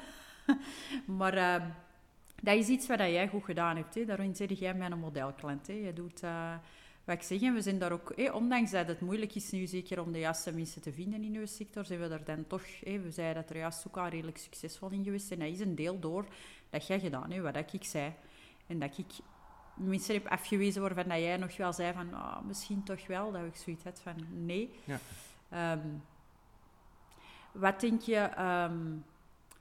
maar 1.20 1.38
uh, 1.38 1.66
dat 2.42 2.56
is 2.56 2.68
iets 2.68 2.88
wat 2.88 3.00
jij 3.00 3.28
goed 3.28 3.44
gedaan 3.44 3.76
hebt. 3.76 3.96
Hè. 3.96 4.06
Daarom 4.06 4.34
zeg 4.34 4.60
jij 4.60 4.74
mijn 4.74 5.00
modelklant. 5.00 5.68
Hè. 5.68 5.74
Je 5.74 5.94
doet... 5.94 6.24
Uh, 6.24 6.54
wat 7.04 7.16
ik 7.16 7.22
zeg, 7.22 7.54
we 7.54 7.62
zijn 7.62 7.80
daar 7.80 7.92
ook, 7.92 8.14
ondanks 8.34 8.72
dat 8.72 8.88
het 8.88 9.02
moeilijk 9.02 9.36
is 9.36 9.52
nu 9.52 9.68
zeker 9.68 10.02
om 10.02 10.12
de 10.12 10.20
juiste 10.20 10.52
mensen 10.52 10.82
te 10.82 10.92
vinden 10.92 11.24
in 11.24 11.36
uw 11.36 11.46
sector, 11.46 11.86
zijn 11.86 12.00
we 12.00 12.08
daar 12.08 12.24
dan 12.24 12.48
toch, 12.48 12.64
we 12.80 13.12
zeiden 13.12 13.42
dat 13.42 13.52
er 13.52 13.58
juist 13.58 13.88
ook 13.88 13.98
al 13.98 14.08
redelijk 14.08 14.38
succesvol 14.38 14.90
in 14.90 15.04
geweest 15.04 15.32
en 15.32 15.40
dat 15.40 15.48
is 15.48 15.60
een 15.60 15.76
deel 15.76 16.00
door 16.00 16.26
dat 16.70 16.88
jij 16.88 17.00
gedaan 17.00 17.32
hebt, 17.32 17.44
wat 17.44 17.74
ik 17.74 17.84
zei. 17.84 18.14
En 18.68 18.80
dat 18.80 18.98
ik 18.98 19.14
mensen 19.74 20.14
heb 20.14 20.28
afgewezen 20.28 20.82
waarvan 20.82 21.08
dat 21.08 21.18
jij 21.18 21.38
nog 21.38 21.58
wel 21.58 21.74
zei 21.74 21.94
van, 21.94 22.14
oh, 22.14 22.42
misschien 22.42 22.84
toch 22.84 23.08
wel, 23.08 23.32
dat 23.32 23.46
ik 23.46 23.56
zoiets 23.56 23.84
had 23.84 24.00
van, 24.00 24.16
nee. 24.46 24.72
Ja. 24.84 25.00
Ehm, 25.50 25.88
wat 27.52 27.80
denk 27.80 28.02
je 28.02 28.30
um, 28.40 29.04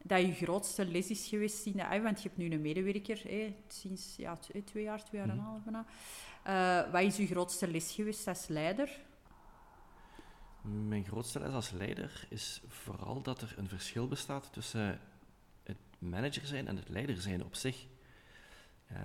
dat 0.03 0.21
je 0.21 0.33
grootste 0.33 0.87
les 0.87 1.11
is 1.11 1.29
geweest 1.29 1.67
in 1.67 1.73
de 1.73 2.01
Want 2.03 2.23
je 2.23 2.29
hebt 2.29 2.41
nu 2.41 2.51
een 2.51 2.61
medewerker, 2.61 3.23
sinds 3.69 4.17
ja, 4.17 4.37
twee 4.65 4.83
jaar, 4.83 5.05
twee 5.05 5.21
jaar 5.21 5.31
en 5.31 5.31
een 5.31 5.37
mhm. 5.37 5.47
half 5.47 5.63
bijna. 5.63 5.85
Uh, 6.47 6.93
wat 6.93 7.03
is 7.03 7.19
uw 7.19 7.27
grootste 7.27 7.71
les 7.71 7.93
geweest 7.93 8.27
als 8.27 8.47
leider? 8.47 9.01
Mijn 10.63 11.05
grootste 11.05 11.41
les 11.41 11.53
als 11.53 11.71
leider 11.71 12.27
is 12.29 12.63
vooral 12.69 13.23
dat 13.23 13.43
er 13.43 13.55
een 13.57 13.69
verschil 13.69 14.09
bestaat 14.09 14.53
tussen 14.53 15.01
het 15.63 15.77
manager 15.99 16.47
zijn 16.47 16.69
en 16.69 16.77
het 16.77 16.89
leider 16.89 17.21
zijn 17.21 17.45
op 17.45 17.55
zich. 17.55 17.87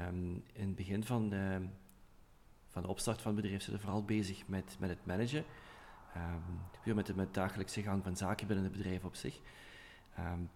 Um, 0.08 0.44
in 0.54 0.68
het 0.68 0.75
begin 0.75 1.04
van 1.04 1.30
de, 1.30 1.68
van 2.68 2.82
de 2.82 2.88
opstart 2.88 3.22
van 3.22 3.32
het 3.32 3.42
bedrijf 3.42 3.64
zijn 3.64 3.75
we 3.75 3.82
vooral 3.82 4.06
bezig 4.06 4.48
met, 4.48 4.75
met 4.80 4.90
het 4.90 5.06
managen. 5.06 5.46
Um, 6.86 6.96
met 6.96 7.06
de 7.06 7.16
met 7.16 7.34
dagelijkse 7.34 7.82
gang 7.82 8.04
van 8.04 8.18
zaken 8.18 8.48
binnen 8.48 8.66
het 8.66 8.74
bedrijf 8.74 9.04
op 9.04 9.16
zich. 9.16 9.40
Um, 10.20 10.50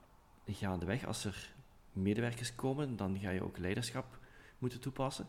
gaandeweg, 0.54 1.06
als 1.06 1.26
er 1.26 1.54
medewerkers 1.94 2.56
komen, 2.56 2.96
dan 2.96 3.20
ga 3.20 3.30
je 3.30 3.44
ook 3.44 3.58
leiderschap 3.58 4.20
moeten 4.58 4.80
toepassen. 4.80 5.28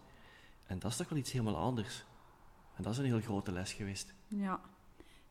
En 0.67 0.79
dat 0.79 0.91
is 0.91 0.97
toch 0.97 1.09
wel 1.09 1.19
iets 1.19 1.33
helemaal 1.33 1.57
anders. 1.57 2.05
En 2.77 2.83
dat 2.83 2.93
is 2.93 2.99
een 2.99 3.05
heel 3.05 3.21
grote 3.21 3.53
les 3.53 3.73
geweest. 3.73 4.15
Ja. 4.29 4.61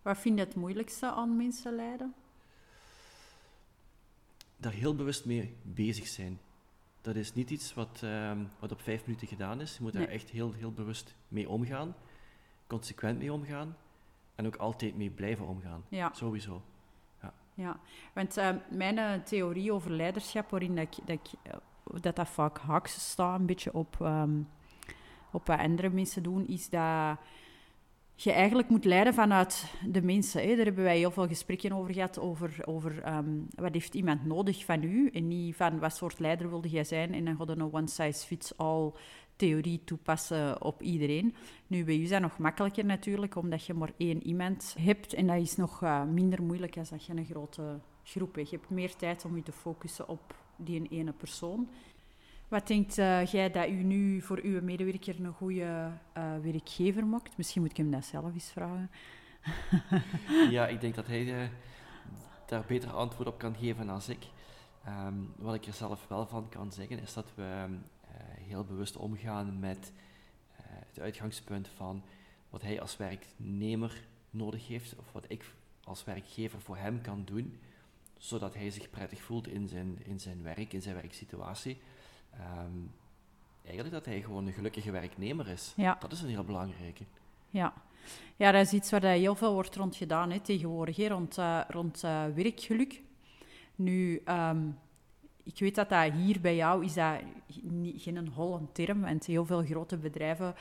Wat 0.01 0.17
vind 0.17 0.37
je 0.39 0.45
het 0.45 0.55
moeilijkste 0.55 1.11
aan 1.11 1.37
mensen 1.37 1.75
leiden? 1.75 2.13
Daar 4.57 4.71
heel 4.71 4.95
bewust 4.95 5.25
mee 5.25 5.55
bezig 5.61 6.07
zijn. 6.07 6.39
Dat 7.01 7.15
is 7.15 7.33
niet 7.33 7.49
iets 7.49 7.73
wat, 7.73 7.99
ehm, 8.03 8.43
wat 8.59 8.71
op 8.71 8.81
vijf 8.81 9.05
minuten 9.05 9.27
gedaan 9.27 9.61
is. 9.61 9.75
Je 9.77 9.83
moet 9.83 9.93
daar 9.93 10.07
echt 10.07 10.29
heel, 10.29 10.53
heel 10.53 10.71
bewust 10.71 11.15
mee 11.27 11.49
omgaan. 11.49 11.95
Consequent 12.67 13.17
mee 13.17 13.33
omgaan. 13.33 13.77
En 14.35 14.45
ook 14.45 14.55
altijd 14.55 14.95
mee 14.95 15.09
blijven 15.09 15.47
omgaan. 15.47 15.83
Ja. 15.89 16.11
Sowieso. 16.13 16.61
Ja, 17.59 17.79
want 18.13 18.37
uh, 18.37 18.49
mijn 18.69 18.97
eh, 18.97 19.13
theorie 19.23 19.73
over 19.73 19.91
leiderschap, 19.91 20.49
waarin 20.49 20.75
dat, 20.75 20.83
ik, 20.83 21.07
dat, 21.07 21.35
eh, 21.43 21.53
dat, 22.01 22.15
dat 22.15 22.29
vaak 22.29 22.57
haaks 22.57 23.09
staat, 23.09 23.39
een 23.39 23.45
beetje 23.45 23.73
op... 23.73 23.97
Ehm, 24.01 24.41
op 25.31 25.47
wat 25.47 25.59
andere 25.59 25.89
mensen 25.89 26.23
doen, 26.23 26.47
is 26.47 26.69
dat 26.69 27.17
je 28.15 28.31
eigenlijk 28.31 28.69
moet 28.69 28.85
leiden 28.85 29.13
vanuit 29.13 29.73
de 29.87 30.01
mensen. 30.01 30.41
Hè. 30.41 30.55
Daar 30.55 30.65
hebben 30.65 30.83
wij 30.83 30.97
heel 30.97 31.11
veel 31.11 31.27
gesprekken 31.27 31.71
over 31.71 31.93
gehad, 31.93 32.19
over, 32.19 32.57
over 32.65 33.01
ehm, 33.01 33.29
wat 33.55 33.73
heeft 33.73 33.93
iemand 33.93 34.25
nodig 34.25 34.65
van 34.65 34.83
u 34.83 35.09
en 35.09 35.27
niet 35.27 35.55
van 35.55 35.79
wat 35.79 35.95
soort 35.95 36.19
leider 36.19 36.49
wilde 36.49 36.69
jij 36.69 36.83
zijn 36.83 37.13
en 37.13 37.25
dan 37.25 37.35
gaat 37.35 37.49
een 37.49 37.73
one-size-fits-all 37.73 38.91
theorie 39.39 39.81
toepassen 39.83 40.61
op 40.61 40.81
iedereen. 40.81 41.35
Nu, 41.67 41.83
bij 41.83 41.97
u 41.97 42.01
is 42.01 42.09
dat 42.09 42.21
nog 42.21 42.37
makkelijker 42.37 42.85
natuurlijk, 42.85 43.35
omdat 43.35 43.65
je 43.65 43.73
maar 43.73 43.91
één 43.97 44.23
iemand 44.23 44.75
hebt 44.79 45.13
en 45.13 45.27
dat 45.27 45.37
is 45.37 45.55
nog 45.55 45.81
uh, 45.81 46.03
minder 46.03 46.43
moeilijk 46.43 46.77
als 46.77 46.89
dat 46.89 47.05
je 47.05 47.13
een 47.13 47.25
grote 47.25 47.79
groep 48.03 48.35
hebt. 48.35 48.49
Je 48.49 48.55
hebt 48.55 48.69
meer 48.69 48.95
tijd 48.95 49.25
om 49.25 49.35
je 49.35 49.43
te 49.43 49.51
focussen 49.51 50.07
op 50.07 50.35
die 50.55 50.87
ene 50.89 51.11
persoon. 51.11 51.69
Wat 52.47 52.67
denkt 52.67 52.97
uh, 52.97 53.25
jij 53.25 53.51
dat 53.51 53.67
u 53.67 53.83
nu 53.83 54.21
voor 54.21 54.39
uw 54.43 54.61
medewerker 54.61 55.15
een 55.19 55.33
goede 55.33 55.91
uh, 56.17 56.37
werkgever 56.41 57.05
maakt? 57.05 57.37
Misschien 57.37 57.61
moet 57.61 57.71
ik 57.71 57.77
hem 57.77 57.91
dat 57.91 58.05
zelf 58.05 58.33
eens 58.33 58.51
vragen. 58.51 58.89
ja, 60.55 60.67
ik 60.67 60.81
denk 60.81 60.95
dat 60.95 61.07
hij 61.07 61.49
daar 62.45 62.63
beter 62.67 62.91
antwoord 62.91 63.27
op 63.27 63.37
kan 63.37 63.55
geven 63.55 63.87
dan 63.87 64.01
ik. 64.07 64.27
Um, 64.87 65.33
wat 65.37 65.55
ik 65.55 65.65
er 65.65 65.73
zelf 65.73 66.07
wel 66.07 66.27
van 66.27 66.49
kan 66.49 66.71
zeggen, 66.71 67.01
is 67.01 67.13
dat 67.13 67.31
we 67.35 67.77
heel 68.25 68.63
bewust 68.63 68.97
omgaan 68.97 69.59
met 69.59 69.91
het 70.61 70.99
uitgangspunt 70.99 71.67
van 71.67 72.03
wat 72.49 72.61
hij 72.61 72.81
als 72.81 72.97
werknemer 72.97 74.07
nodig 74.29 74.67
heeft, 74.67 74.95
of 74.95 75.11
wat 75.11 75.25
ik 75.27 75.53
als 75.83 76.03
werkgever 76.03 76.61
voor 76.61 76.77
hem 76.77 77.01
kan 77.01 77.21
doen, 77.25 77.59
zodat 78.17 78.53
hij 78.53 78.69
zich 78.69 78.89
prettig 78.89 79.21
voelt 79.21 79.47
in 79.47 79.67
zijn, 79.67 79.97
in 80.05 80.19
zijn 80.19 80.43
werk, 80.43 80.73
in 80.73 80.81
zijn 80.81 80.95
werksituatie. 80.95 81.77
Um, 82.57 82.91
eigenlijk 83.63 83.93
dat 83.95 84.05
hij 84.05 84.21
gewoon 84.21 84.47
een 84.47 84.53
gelukkige 84.53 84.91
werknemer 84.91 85.47
is. 85.47 85.73
Ja. 85.75 85.97
Dat 85.99 86.11
is 86.11 86.21
een 86.21 86.29
heel 86.29 86.43
belangrijke. 86.43 87.03
Ja. 87.49 87.73
ja, 88.35 88.51
dat 88.51 88.65
is 88.65 88.73
iets 88.73 88.91
waar 88.91 89.03
heel 89.03 89.35
veel 89.35 89.53
wordt 89.53 89.75
rond 89.75 89.95
gedaan 89.95 90.31
hè, 90.31 90.39
tegenwoordig, 90.39 90.95
hè, 90.95 91.07
rond, 91.07 91.37
uh, 91.37 91.61
rond 91.67 92.03
uh, 92.03 92.25
werkgeluk. 92.35 93.01
Nu, 93.75 94.21
um, 94.25 94.77
ik 95.43 95.59
weet 95.59 95.75
dat 95.75 95.89
dat 95.89 96.11
hier 96.11 96.41
bij 96.41 96.55
jou 96.55 96.85
is 96.85 96.93
dat 96.93 97.19
geen 97.95 98.27
holle 98.27 98.61
term, 98.71 99.01
want 99.01 99.25
heel 99.25 99.45
veel 99.45 99.63
grote 99.63 99.97
bedrijven 99.97 100.55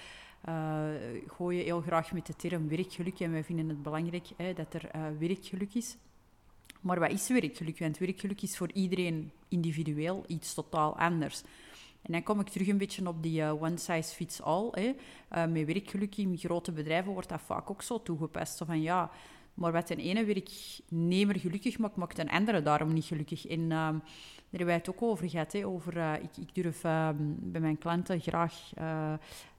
uh, 0.49 0.88
gooien 1.26 1.64
heel 1.64 1.80
graag 1.80 2.12
met 2.12 2.26
de 2.26 2.37
term 2.37 2.68
werkgeluk 2.68 3.20
en 3.20 3.32
wij 3.32 3.44
vinden 3.44 3.68
het 3.68 3.82
belangrijk 3.82 4.26
hè, 4.37 4.52
dat 4.52 4.75
er 4.75 4.90
werkgeluk 5.18 5.75
is. 5.75 5.97
Maar 6.80 7.00
wat 7.00 7.11
is 7.11 7.28
werkgeluk? 7.28 7.78
Want 7.78 7.99
werkgeluk 7.99 8.42
is 8.42 8.56
voor 8.56 8.73
iedereen 8.73 9.30
individueel 9.49 10.25
iets 10.26 10.54
totaal 10.54 10.99
anders. 10.99 11.42
En 12.02 12.12
dan 12.12 12.23
kom 12.23 12.40
ik 12.40 12.49
terug 12.49 12.68
een 12.68 12.78
beetje 12.78 13.08
op 13.08 13.23
die 13.23 13.40
uh, 13.40 13.62
one 13.62 13.76
size 13.76 14.14
fits 14.14 14.42
all. 14.42 14.68
Hè. 14.70 14.94
Met 15.47 15.66
werkgeluk 15.66 16.16
in 16.16 16.38
grote 16.38 16.73
bedrijven 16.73 17.12
wordt 17.12 17.28
dat 17.28 17.40
vaak 17.40 17.70
ook 17.70 17.82
zo 17.82 18.02
toegepast. 18.02 18.62
Van 18.66 18.82
ja, 18.82 19.11
maar 19.59 19.73
wat 19.73 19.91
een 19.91 19.99
ene 19.99 20.25
werknemer 20.25 21.38
gelukkig 21.38 21.79
maakt, 21.79 21.97
maakt 21.97 22.19
een 22.19 22.31
andere 22.31 22.62
daarom 22.62 22.93
niet 22.93 23.05
gelukkig. 23.05 23.47
En 23.47 23.61
uh, 23.61 23.69
daar 23.69 24.00
hebben 24.50 24.75
het 24.75 24.91
ook 24.91 25.03
over 25.03 25.29
gehad. 25.29 25.53
Hè, 25.53 25.67
over, 25.67 25.97
ik, 26.23 26.37
ik, 26.37 26.55
durf 26.55 26.85
ehm, 26.85 27.17
bij 27.38 27.61
mijn 27.61 27.79
klanten 27.79 28.21
graag 28.21 28.71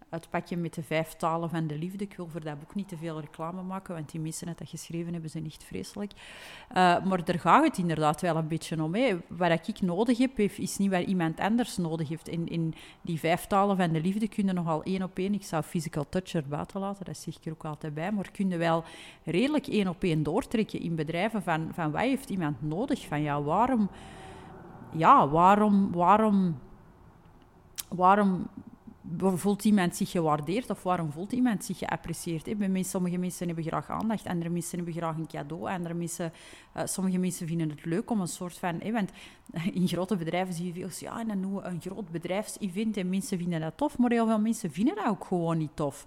het 0.09 0.29
pakje 0.29 0.57
met 0.57 0.73
de 0.73 0.83
vijf 0.83 1.13
talen 1.13 1.49
van 1.49 1.67
de 1.67 1.77
liefde. 1.77 2.03
Ik 2.03 2.13
wil 2.15 2.27
voor 2.27 2.43
dat 2.43 2.59
boek 2.59 2.75
niet 2.75 2.87
te 2.87 2.97
veel 2.97 3.19
reclame 3.19 3.61
maken, 3.61 3.93
want 3.93 4.11
die 4.11 4.19
mensen 4.19 4.47
dat 4.47 4.69
geschreven 4.69 5.13
hebben, 5.13 5.29
zijn 5.29 5.45
echt 5.45 5.63
vreselijk. 5.63 6.11
Uh, 6.13 7.05
maar 7.05 7.25
daar 7.25 7.39
gaat 7.39 7.63
het 7.63 7.77
inderdaad 7.77 8.21
wel 8.21 8.35
een 8.35 8.47
beetje 8.47 8.83
om. 8.83 8.95
Hè. 8.95 9.17
Wat 9.27 9.67
ik 9.67 9.81
nodig 9.81 10.17
heb, 10.17 10.39
is 10.39 10.77
niet 10.77 10.91
wat 10.91 11.05
iemand 11.05 11.39
anders 11.39 11.77
nodig 11.77 12.09
heeft. 12.09 12.27
In, 12.27 12.47
in 12.47 12.73
die 13.01 13.19
vijf 13.19 13.45
talen 13.45 13.77
van 13.77 13.91
de 13.91 14.01
liefde 14.01 14.27
kunnen 14.27 14.55
nogal 14.55 14.83
één 14.83 15.03
op 15.03 15.17
één. 15.17 15.33
Ik 15.33 15.43
zou 15.43 15.63
physical 15.63 16.05
touch 16.09 16.33
er 16.33 16.47
buiten 16.47 16.79
laten, 16.79 17.05
dat 17.05 17.17
zeg 17.17 17.35
ik 17.35 17.45
er 17.45 17.51
ook 17.51 17.65
altijd 17.65 17.93
bij. 17.93 18.11
Maar 18.11 18.31
kunnen 18.31 18.57
wel 18.57 18.83
redelijk 19.23 19.67
één 19.67 19.87
op 19.87 20.03
één 20.03 20.23
doortrekken 20.23 20.81
in 20.81 20.95
bedrijven 20.95 21.43
van, 21.43 21.69
van 21.73 21.91
wat 21.91 22.01
heeft 22.01 22.29
iemand 22.29 22.61
nodig 22.61 23.07
van 23.07 23.21
jou? 23.21 23.43
Waarom... 23.43 23.89
Ja, 24.91 25.27
waarom... 25.27 25.91
waarom 25.91 26.55
waarom 27.89 28.47
voelt 29.17 29.65
iemand 29.65 29.95
zich 29.95 30.11
gewaardeerd 30.11 30.69
of 30.69 30.83
waarom 30.83 31.11
voelt 31.11 31.31
iemand 31.31 31.65
zich 31.65 31.77
geapprecieerd? 31.77 32.57
Bij 32.57 32.83
sommige 32.83 33.17
mensen 33.17 33.47
hebben 33.47 33.65
graag 33.65 33.89
aandacht, 33.89 34.27
andere 34.27 34.49
mensen 34.49 34.77
hebben 34.77 34.95
graag 34.95 35.17
een 35.17 35.27
cadeau, 35.27 35.69
andere 35.69 35.93
mensen, 35.93 36.33
uh, 36.77 36.81
sommige 36.85 37.17
mensen 37.17 37.47
vinden 37.47 37.69
het 37.69 37.85
leuk 37.85 38.11
om 38.11 38.21
een 38.21 38.27
soort 38.27 38.57
van... 38.57 38.75
Hey, 38.79 38.91
want 38.91 39.11
in 39.73 39.87
grote 39.87 40.15
bedrijven 40.15 40.53
zie 40.53 40.65
je 40.65 40.73
veel, 40.73 40.89
ja, 41.09 41.19
en 41.19 41.27
dan 41.27 41.41
doen 41.41 41.65
een 41.65 41.81
groot 41.81 42.09
bedrijfsevent 42.09 42.97
en 42.97 43.09
mensen 43.09 43.37
vinden 43.37 43.59
dat 43.59 43.77
tof, 43.77 43.97
maar 43.97 44.11
heel 44.11 44.27
veel 44.27 44.39
mensen 44.39 44.71
vinden 44.71 44.95
dat 44.95 45.05
ook 45.05 45.25
gewoon 45.25 45.57
niet 45.57 45.75
tof. 45.75 46.05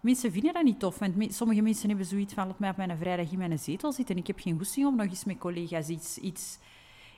Mensen 0.00 0.32
vinden 0.32 0.52
dat 0.52 0.62
niet 0.62 0.78
tof, 0.78 0.98
want 0.98 1.34
sommige 1.34 1.60
mensen 1.60 1.88
hebben 1.88 2.06
zoiets 2.06 2.34
van, 2.34 2.46
laat 2.46 2.58
mij 2.58 2.70
op 2.70 2.76
mijn 2.76 2.96
vrijdag 2.98 3.32
in 3.32 3.38
mijn 3.38 3.58
zetel 3.58 3.92
zitten 3.92 4.14
en 4.14 4.20
ik 4.20 4.26
heb 4.26 4.40
geen 4.40 4.58
goesting 4.58 4.86
om 4.86 4.96
nog 4.96 5.06
eens 5.06 5.24
met 5.24 5.38
collega's 5.38 5.88
iets, 5.88 6.18
iets, 6.18 6.58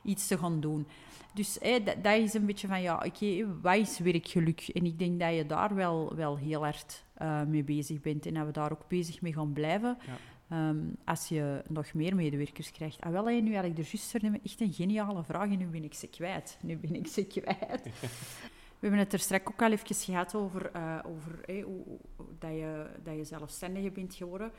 iets 0.05 0.27
te 0.27 0.39
gaan 0.39 0.61
doen. 0.61 0.87
Dus 1.35 1.59
dat, 1.85 1.95
dat, 2.03 2.19
is 2.19 2.35
een 2.35 2.47
beetje 2.47 2.69
van, 2.69 2.83
ja, 2.83 2.95
oké, 2.95 3.07
okay, 3.07 3.47
wat 3.63 3.77
is 3.77 3.99
werkgeluk? 3.99 4.69
En 4.69 4.85
ik 4.85 4.99
denk 4.99 5.21
dat 5.21 5.35
je 5.35 5.47
daar 5.47 5.75
wel, 5.75 6.15
wel 6.15 6.37
heel 6.37 6.63
hard 6.63 7.05
uh, 7.23 7.43
mee 7.43 7.65
bezig 7.65 8.01
bent 8.01 8.27
en 8.27 8.35
dat 8.35 8.47
we 8.47 8.53
daar 8.53 8.73
ook 8.73 8.89
bezig 8.89 9.21
mee 9.21 9.33
gaan 9.33 9.53
blijven. 9.53 9.99
Ja. 10.07 10.69
Um, 10.69 10.97
als 11.05 11.29
je 11.29 11.63
nog 11.69 11.95
meer 11.95 12.15
medewerkers 12.15 12.71
krijgt. 12.71 13.01
Ah, 13.01 13.13
wel, 13.13 13.25
nu 13.25 13.55
had 13.55 13.65
ik 13.65 13.79
er 13.79 13.89
juist 13.91 14.15
echt 14.43 14.61
een 14.61 14.73
geniale 14.73 15.25
vraag 15.25 15.51
en 15.51 15.59
nu 15.59 15.67
ben 15.67 15.85
ik 15.85 15.95
ze 15.95 16.07
kwijt. 16.07 16.59
Nu 16.63 16.77
ben 16.77 16.95
ik 16.95 17.07
ze 17.07 17.25
kwijt. 17.25 17.83
We 18.79 18.91
hebben 18.91 18.99
het 18.99 19.13
er 19.13 19.19
straks 19.19 19.47
ook 19.47 19.63
al 19.63 19.73
even 19.73 19.95
gehad 19.95 20.35
over, 20.35 20.71
uh, 20.77 20.99
over 21.07 21.41
hey, 21.45 21.61
hoe, 21.61 21.85
dat, 22.39 22.51
je, 22.51 22.87
dat 23.03 23.17
je 23.17 23.25
zelfstandige 23.25 23.91
bent 23.91 24.15
geworden. 24.15 24.51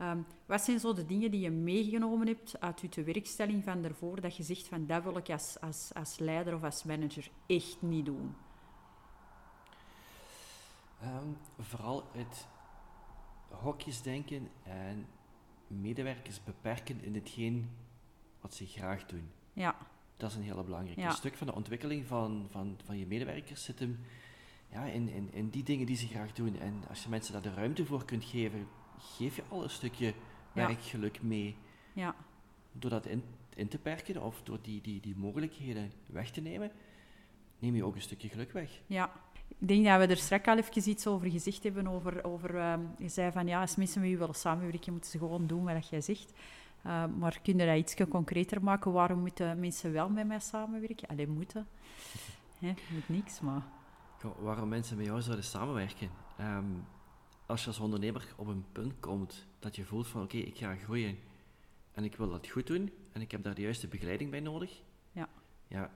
Um, 0.00 0.26
wat 0.46 0.60
zijn 0.60 0.80
zo 0.80 0.92
de 0.92 1.06
dingen 1.06 1.30
die 1.30 1.40
je 1.40 1.50
meegenomen 1.50 2.26
hebt 2.26 2.60
uit 2.60 2.80
je 2.80 2.88
tewerkstelling 2.88 3.64
van 3.64 3.82
daarvoor, 3.82 4.20
dat 4.20 4.36
je 4.36 4.42
zegt 4.42 4.68
van 4.68 4.86
dat 4.86 5.02
wil 5.02 5.16
ik 5.16 5.30
als, 5.30 5.60
als, 5.60 5.90
als 5.94 6.18
leider 6.18 6.54
of 6.54 6.62
als 6.62 6.84
manager 6.84 7.30
echt 7.46 7.82
niet 7.82 8.04
doen? 8.04 8.34
Um, 11.02 11.36
vooral 11.58 12.04
het 12.12 12.46
hokjesdenken 13.48 14.48
en 14.62 15.06
medewerkers 15.66 16.44
beperken 16.44 17.02
in 17.02 17.14
hetgeen 17.14 17.70
wat 18.40 18.54
ze 18.54 18.66
graag 18.66 19.06
doen. 19.06 19.30
Ja. 19.52 19.76
Dat 20.16 20.30
is 20.30 20.36
een 20.36 20.42
hele 20.42 20.64
belangrijke. 20.64 21.10
Stuk 21.10 21.36
van 21.36 21.46
de 21.46 21.54
ontwikkeling 21.54 22.06
van, 22.06 22.46
van, 22.50 22.78
van 22.84 22.98
je 22.98 23.06
medewerkers 23.06 23.64
zit 23.64 23.78
hem 23.78 23.98
ja, 24.68 24.84
in, 24.84 25.08
in, 25.08 25.32
in 25.32 25.48
die 25.48 25.62
dingen 25.62 25.86
die 25.86 25.96
ze 25.96 26.06
graag 26.06 26.32
doen. 26.32 26.58
En 26.58 26.82
als 26.88 27.02
je 27.02 27.08
mensen 27.08 27.32
daar 27.32 27.42
de 27.42 27.54
ruimte 27.54 27.86
voor 27.86 28.04
kunt 28.04 28.24
geven, 28.24 28.68
geef 29.02 29.36
je 29.36 29.42
al 29.48 29.62
een 29.62 29.70
stukje 29.70 30.14
werkgeluk 30.52 31.22
mee. 31.22 31.56
Ja. 31.92 32.14
Door 32.72 32.90
dat 32.90 33.06
in, 33.06 33.22
in 33.54 33.68
te 33.68 33.78
perken 33.78 34.22
of 34.22 34.42
door 34.42 34.58
die, 34.62 34.80
die, 34.80 35.00
die 35.00 35.16
mogelijkheden 35.16 35.92
weg 36.06 36.30
te 36.30 36.40
nemen, 36.40 36.70
neem 37.58 37.74
je 37.74 37.84
ook 37.84 37.94
een 37.94 38.00
stukje 38.00 38.28
geluk 38.28 38.52
weg. 38.52 38.80
Ja. 38.86 39.12
Ik 39.58 39.68
denk 39.68 39.84
dat 39.84 39.98
we 39.98 40.06
er 40.06 40.16
straks 40.16 40.46
al 40.46 40.56
even 40.56 40.90
iets 40.90 41.06
over 41.06 41.30
gezegd 41.30 41.62
hebben. 41.62 41.86
Over, 41.86 42.24
over, 42.24 42.54
uh, 42.54 42.74
je 42.98 43.08
zei 43.08 43.32
van 43.32 43.46
ja, 43.46 43.60
als 43.60 43.76
mensen 43.76 44.00
met 44.00 44.10
je 44.10 44.16
willen 44.16 44.34
samenwerken, 44.34 44.92
moeten 44.92 45.10
ze 45.10 45.18
gewoon 45.18 45.46
doen 45.46 45.64
wat 45.64 45.88
jij 45.88 46.00
zegt. 46.00 46.32
Uh, 46.86 47.04
maar 47.18 47.40
kun 47.42 47.58
je 47.58 47.66
dat 47.66 47.76
iets 47.76 47.94
concreter 48.08 48.62
maken? 48.62 48.92
Waarom 48.92 49.18
moeten 49.18 49.60
mensen 49.60 49.92
wel 49.92 50.08
met 50.08 50.26
mij 50.26 50.38
samenwerken? 50.40 51.08
Alleen 51.08 51.30
moeten. 51.30 51.66
Hè, 52.58 52.74
moet 52.90 53.08
niks, 53.08 53.40
maar... 53.40 53.62
waarom 54.38 54.68
mensen 54.68 54.96
met 54.96 55.06
jou 55.06 55.22
zouden 55.22 55.44
samenwerken? 55.44 56.10
Um, 56.40 56.84
als 57.52 57.60
je 57.62 57.66
als 57.66 57.78
ondernemer 57.78 58.26
op 58.36 58.46
een 58.46 58.64
punt 58.72 58.92
komt 59.00 59.46
dat 59.58 59.76
je 59.76 59.84
voelt 59.84 60.06
van 60.06 60.22
oké, 60.22 60.36
ik 60.36 60.56
ga 60.56 60.74
groeien 60.74 61.18
en 61.92 62.04
ik 62.04 62.16
wil 62.16 62.30
dat 62.30 62.48
goed 62.48 62.66
doen 62.66 62.92
en 63.12 63.20
ik 63.20 63.30
heb 63.30 63.42
daar 63.42 63.54
de 63.54 63.62
juiste 63.62 63.88
begeleiding 63.88 64.30
bij 64.30 64.40
nodig, 64.40 64.82
ja, 65.12 65.28
ja 65.68 65.90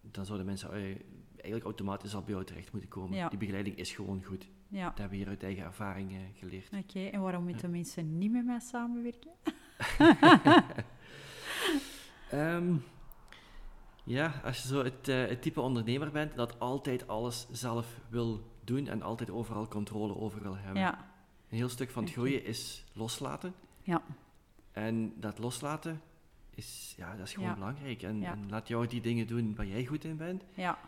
dan 0.00 0.26
zouden 0.26 0.46
mensen 0.46 0.72
eh, 0.72 0.96
eigenlijk 1.32 1.64
automatisch 1.64 2.14
al 2.14 2.22
bij 2.22 2.32
jou 2.32 2.44
terecht 2.44 2.72
moeten 2.72 2.90
komen. 2.90 3.28
Die 3.28 3.38
begeleiding 3.38 3.76
is 3.76 3.92
gewoon 3.92 4.24
goed. 4.24 4.48
Ja. 4.68 4.88
Dat 4.88 4.98
hebben 4.98 5.18
we 5.18 5.24
hier 5.24 5.32
uit 5.32 5.42
eigen 5.42 5.64
ervaring 5.64 6.16
geleerd. 6.34 6.68
Oké, 6.72 7.06
en 7.06 7.20
waarom 7.20 7.44
moeten 7.44 7.68
ja. 7.68 7.74
mensen 7.74 8.18
niet 8.18 8.32
met 8.32 8.44
mij 8.44 8.60
samenwerken? 8.60 9.30
um, 12.32 12.84
ja, 14.16 14.40
als 14.44 14.62
je 14.62 14.68
zo 14.68 14.84
het, 14.84 15.08
uh, 15.08 15.26
het 15.26 15.42
type 15.42 15.60
ondernemer 15.60 16.10
bent 16.10 16.34
dat 16.34 16.58
altijd 16.58 17.08
alles 17.08 17.46
zelf 17.50 18.00
wil 18.08 18.50
doen 18.70 18.88
en 18.88 19.02
altijd 19.02 19.30
overal 19.30 19.68
controle 19.68 20.16
over 20.16 20.42
wil 20.42 20.56
hebben. 20.56 20.82
Ja. 20.82 20.98
Een 21.48 21.56
heel 21.56 21.68
stuk 21.68 21.90
van 21.90 22.02
het 22.02 22.12
groeien 22.12 22.44
is 22.44 22.84
loslaten. 22.92 23.54
Ja. 23.82 24.02
En 24.72 25.12
dat 25.16 25.38
loslaten 25.38 26.00
is, 26.50 26.94
ja, 26.96 27.16
dat 27.16 27.26
is 27.26 27.32
gewoon 27.32 27.54
belangrijk. 27.54 28.02
En, 28.02 28.22
en, 28.22 28.48
laat 28.48 28.68
jou 28.68 28.86
die 28.86 29.00
dingen 29.00 29.26
doen 29.26 29.54
waar 29.54 29.66
jij 29.66 29.86
goed 29.86 30.04
in 30.04 30.16
bent. 30.16 30.44
Ja. 30.54 30.78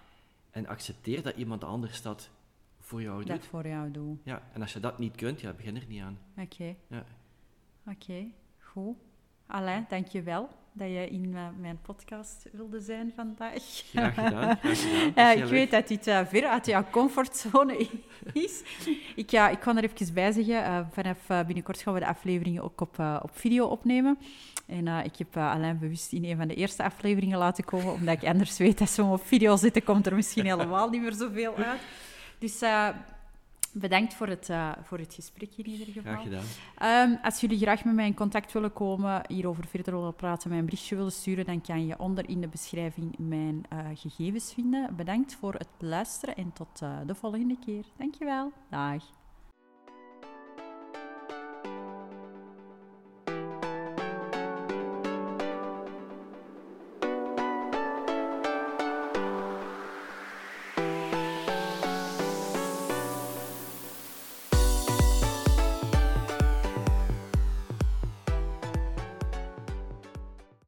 En 0.51 0.67
accepteer 0.67 1.23
dat 1.23 1.37
iemand 1.37 1.65
anders 1.65 2.03
dat 2.03 2.31
voor 2.81 3.03
jou 3.03 3.19
doet. 3.19 3.27
Dat 3.27 3.47
voor 3.47 3.67
jou 3.67 3.91
doet. 3.91 4.21
Ja, 4.25 4.43
en 4.53 4.61
als 4.61 4.73
je 4.73 4.81
dat 4.81 4.99
niet 4.99 5.17
kunt, 5.17 5.41
ja, 5.41 5.53
begin 5.53 5.77
er 5.77 5.87
niet 5.89 6.03
aan. 6.03 6.19
Oké. 6.37 6.75
Ja. 6.87 7.05
Oké, 7.87 8.27
goed. 8.59 8.97
Alain, 9.47 9.87
dank 9.89 10.07
je 10.07 10.23
wel 10.23 10.49
dat 10.73 10.89
je 10.89 11.09
in 11.09 11.25
uh, 11.25 11.47
mijn 11.59 11.79
podcast 11.83 12.49
wilde 12.53 12.81
zijn 12.81 13.13
vandaag. 13.17 13.63
Graag 13.63 14.15
gedaan. 14.15 14.57
Graag 14.57 14.81
gedaan. 14.81 15.37
uh, 15.37 15.43
ik 15.43 15.51
weet 15.51 15.71
dat 15.71 15.89
dit 15.89 16.07
uh, 16.07 16.21
ver 16.27 16.47
uit 16.47 16.67
jouw 16.67 16.85
comfortzone 16.91 17.77
is. 18.33 18.63
ik, 19.17 19.31
ja, 19.31 19.49
ik 19.49 19.61
kan 19.61 19.77
er 19.77 19.85
even 19.85 20.15
bij 20.15 20.33
zeggen, 20.33 20.89
vanaf 20.93 21.47
binnenkort 21.47 21.83
gaan 21.83 21.95
we 21.95 22.01
de 22.01 22.07
afleveringen 22.07 22.63
ook 22.63 22.81
op, 22.81 22.99
op 23.23 23.31
video 23.33 23.67
opnemen. 23.67 24.19
En 24.67 24.87
ik 24.89 25.17
heb 25.17 25.37
Alain 25.37 25.79
bewust 25.79 26.13
in 26.13 26.25
een 26.25 26.37
van 26.37 26.49
de 26.49 26.55
eerste 26.55 26.83
afleveringen 26.83 27.39
laten 27.39 27.65
komen, 27.65 27.93
omdat 27.93 28.23
ik 28.23 28.29
anders 28.29 28.59
weet 28.59 28.79
dat 28.79 28.91
ze 28.91 29.03
op 29.03 29.27
video 29.27 29.57
zitten, 29.57 29.85
komt 29.85 30.07
er 30.07 30.15
misschien 30.15 30.45
helemaal 30.45 30.89
niet 30.89 31.03
meer 31.03 31.13
zoveel 31.13 31.57
uit. 31.57 31.81
Dus 32.39 32.63
Bedankt 33.75 34.15
voor 34.15 34.27
het, 34.27 34.49
uh, 34.49 34.73
voor 34.83 34.99
het 34.99 35.15
gesprek 35.15 35.51
in 35.57 35.67
ieder 35.67 35.87
geval. 35.87 36.13
Graag 36.13 36.23
gedaan. 36.23 37.11
Um, 37.11 37.19
als 37.23 37.41
jullie 37.41 37.59
graag 37.59 37.85
met 37.85 37.95
mij 37.95 38.07
in 38.07 38.15
contact 38.15 38.53
willen 38.53 38.73
komen, 38.73 39.23
hierover 39.29 39.67
verder 39.67 39.95
willen 39.95 40.15
praten, 40.15 40.49
mij 40.49 40.59
een 40.59 40.65
berichtje 40.65 40.97
willen 40.97 41.13
sturen, 41.13 41.45
dan 41.45 41.61
kan 41.61 41.87
je 41.87 41.99
onder 41.99 42.29
in 42.29 42.41
de 42.41 42.49
beschrijving 42.49 43.19
mijn 43.19 43.65
uh, 43.73 43.79
gegevens 43.95 44.53
vinden. 44.53 44.97
Bedankt 44.97 45.35
voor 45.35 45.53
het 45.55 45.69
luisteren 45.79 46.37
en 46.37 46.53
tot 46.53 46.81
uh, 46.83 46.99
de 47.07 47.15
volgende 47.15 47.57
keer. 47.65 47.85
Dankjewel. 47.97 48.53
Dag. 48.71 49.22